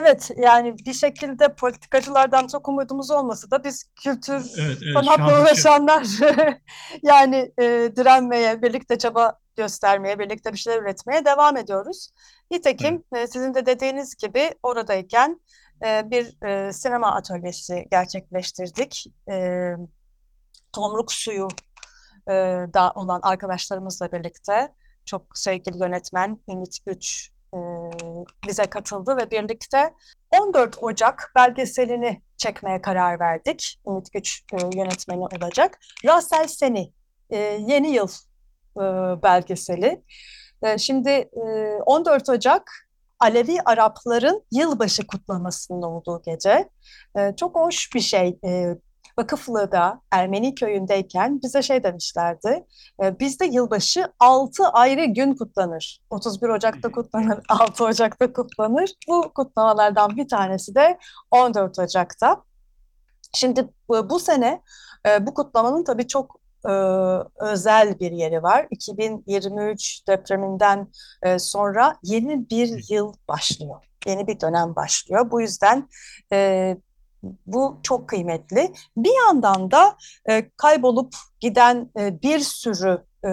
[0.00, 6.06] Evet yani bir şekilde politikacılardan çok umudumuz olmasa da biz kültür Evet, evet, sanatla uğraşanlar
[7.02, 12.10] yani e, direnmeye, birlikte çaba göstermeye, birlikte bir şeyler üretmeye devam ediyoruz.
[12.50, 15.40] Nitekim e, sizin de dediğiniz gibi oradayken
[15.84, 19.06] e, bir e, sinema atölyesi gerçekleştirdik.
[19.30, 19.70] E,
[20.72, 21.48] Tomruk Suyu
[22.28, 22.32] e,
[22.74, 24.72] da olan arkadaşlarımızla birlikte
[25.04, 27.58] çok sevgili yönetmen Ümit Güç e,
[28.48, 29.94] bize katıldı ve birlikte
[30.40, 33.80] 14 Ocak belgeselini çekmeye karar verdik.
[33.86, 35.78] Ümit Güç e, yönetmeni olacak.
[36.04, 36.92] Rasel Seni
[37.30, 38.08] e, Yeni Yıl
[38.76, 38.82] e,
[39.22, 40.02] belgeseli.
[40.78, 41.40] Şimdi e,
[41.86, 42.70] 14 Ocak
[43.18, 46.68] Alevi Arapların yılbaşı kutlamasının olduğu gece.
[47.36, 48.38] Çok hoş bir şey.
[49.18, 52.66] Vakıflı'da Ermeni köyündeyken bize şey demişlerdi.
[53.02, 56.00] E, bizde yılbaşı 6 ayrı gün kutlanır.
[56.10, 58.90] 31 Ocak'ta kutlanır, 6 Ocak'ta kutlanır.
[59.08, 60.98] Bu kutlamalardan bir tanesi de
[61.30, 62.42] 14 Ocak'ta.
[63.34, 64.62] Şimdi bu, bu sene
[65.08, 66.72] e, bu kutlamanın tabii çok e,
[67.40, 68.66] özel bir yeri var.
[68.70, 70.88] 2023 depreminden
[71.22, 73.84] e, sonra yeni bir yıl başlıyor.
[74.06, 75.30] Yeni bir dönem başlıyor.
[75.30, 75.88] Bu yüzden
[76.32, 76.76] e,
[77.46, 78.72] bu çok kıymetli.
[78.96, 79.96] Bir yandan da
[80.28, 83.28] e, kaybolup giden e, bir sürü e,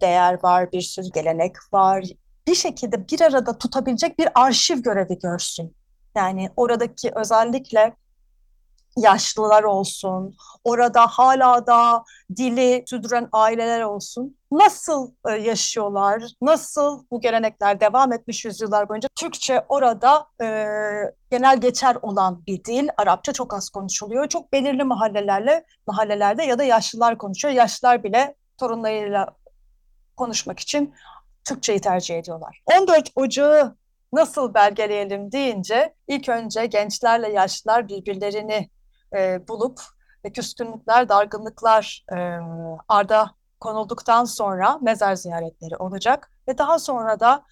[0.00, 2.04] değer var, bir sürü gelenek var.
[2.46, 5.74] Bir şekilde bir arada tutabilecek bir arşiv görevi görsün.
[6.16, 7.94] Yani oradaki özellikle
[8.96, 12.04] yaşlılar olsun, orada hala da
[12.36, 14.36] dili sürdüren aileler olsun.
[14.52, 19.08] Nasıl e, yaşıyorlar, nasıl bu gelenekler devam etmiş yüzyıllar boyunca?
[19.14, 20.46] Türkçe orada e,
[21.30, 22.88] genel geçer olan bir dil.
[22.96, 24.28] Arapça çok az konuşuluyor.
[24.28, 27.54] Çok belirli mahallelerle mahallelerde ya da yaşlılar konuşuyor.
[27.54, 29.26] Yaşlılar bile torunlarıyla
[30.16, 30.94] konuşmak için
[31.44, 32.62] Türkçeyi tercih ediyorlar.
[32.78, 33.76] 14 Ocağı
[34.12, 38.70] nasıl belgeleyelim deyince ilk önce gençlerle yaşlılar birbirlerini
[39.14, 39.80] e, bulup
[40.24, 42.38] ve küskünlükler, dargınlıklar e,
[42.88, 47.44] arda konulduktan sonra mezar ziyaretleri olacak ve daha sonra da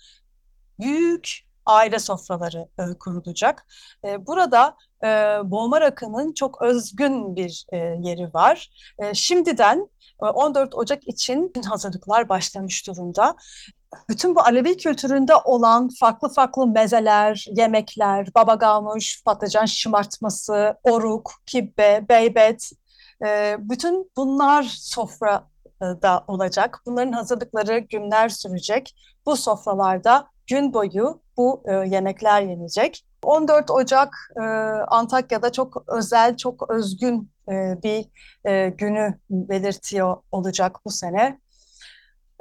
[0.80, 3.66] büyük aile sofraları e, kurulacak.
[4.04, 5.06] E, burada e,
[5.44, 8.70] boğma rakının çok özgün bir e, yeri var.
[8.98, 9.90] E, şimdiden
[10.22, 13.36] e, 14 Ocak için hazırlıklar başlamış durumda
[14.08, 22.06] bütün bu Alevi kültüründe olan farklı farklı mezeler, yemekler, baba ganuş, patlıcan şımartması, oruk, kibbe,
[22.08, 22.70] beybet,
[23.26, 26.82] e, bütün bunlar sofrada olacak.
[26.86, 28.94] Bunların hazırlıkları günler sürecek.
[29.26, 33.04] Bu sofralarda gün boyu bu e, yemekler yenecek.
[33.22, 34.40] 14 Ocak e,
[34.88, 38.06] Antakya'da çok özel, çok özgün e, bir
[38.44, 41.38] e, günü belirtiyor olacak bu sene.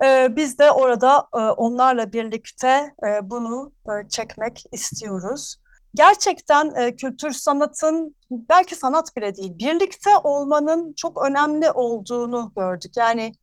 [0.03, 5.55] Ee, biz de orada e, onlarla birlikte e, bunu e, çekmek istiyoruz.
[5.95, 12.97] Gerçekten e, kültür sanatın belki sanat bile değil, birlikte olmanın çok önemli olduğunu gördük.
[12.97, 13.33] Yani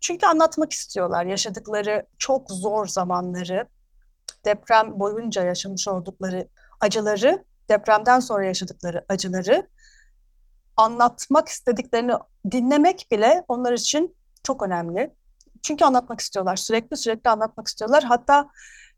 [0.00, 3.66] çünkü anlatmak istiyorlar yaşadıkları çok zor zamanları,
[4.44, 6.48] deprem boyunca yaşamış oldukları
[6.80, 9.68] acıları, depremden sonra yaşadıkları acıları
[10.76, 12.12] anlatmak istediklerini
[12.50, 15.14] dinlemek bile onlar için çok önemli.
[15.62, 16.56] Çünkü anlatmak istiyorlar.
[16.56, 18.04] Sürekli sürekli anlatmak istiyorlar.
[18.04, 18.48] Hatta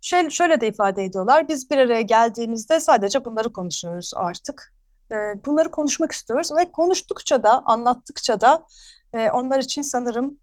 [0.00, 1.48] şöyle, şöyle de ifade ediyorlar.
[1.48, 4.74] Biz bir araya geldiğimizde sadece bunları konuşuyoruz artık.
[5.10, 5.14] E,
[5.46, 8.66] bunları konuşmak istiyoruz ve konuştukça da, anlattıkça da
[9.12, 10.38] e, onlar için sanırım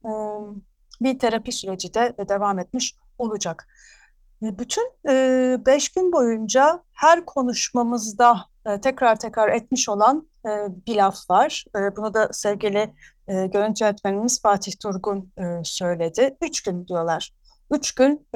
[1.01, 3.67] bir terapi süreci de devam etmiş olacak.
[4.43, 4.83] E, bütün
[5.65, 10.49] beş gün boyunca her konuşmamızda e, tekrar tekrar etmiş olan e,
[10.87, 11.65] bir laf var.
[11.75, 12.93] E, bunu da sevgili
[13.27, 15.33] e, görüntü yönetmenimiz Fatih Turgun
[15.63, 16.37] söyledi.
[16.41, 17.33] Üç gün diyorlar.
[17.71, 18.27] Üç gün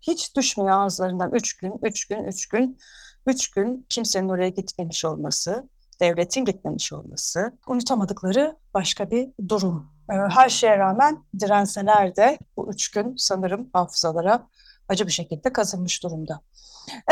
[0.00, 1.32] hiç düşmüyor ağızlarından.
[1.32, 2.78] Üç gün, üç gün, üç gün.
[3.26, 5.68] Üç gün kimsenin oraya gitmemiş olması,
[6.00, 9.86] devletin gitmemiş olması, unutamadıkları başka bir durum.
[10.08, 14.46] Her şeye rağmen direnseler de bu üç gün sanırım hafızalara
[14.88, 16.40] acı bir şekilde kazınmış durumda.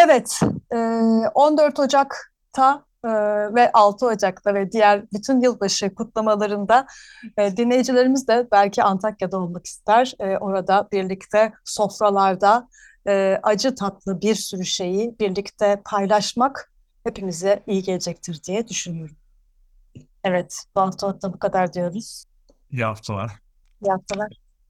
[0.04, 0.40] Evet,
[0.72, 0.76] e,
[1.34, 3.08] 14 Ocak'ta e,
[3.54, 6.86] ve 6 Ocak'ta ve diğer bütün yılbaşı kutlamalarında
[7.38, 10.14] e, dinleyicilerimiz de belki Antakya'da olmak ister.
[10.18, 12.68] E, orada birlikte sofralarda
[13.08, 16.72] e, acı tatlı bir sürü şeyi birlikte paylaşmak
[17.04, 19.16] hepimize iyi gelecektir diye düşünüyorum.
[20.24, 22.24] Evet, bu hafta bu kadar diyoruz.
[22.70, 23.30] İyi haftalar.
[23.84, 24.49] İyi haftalar.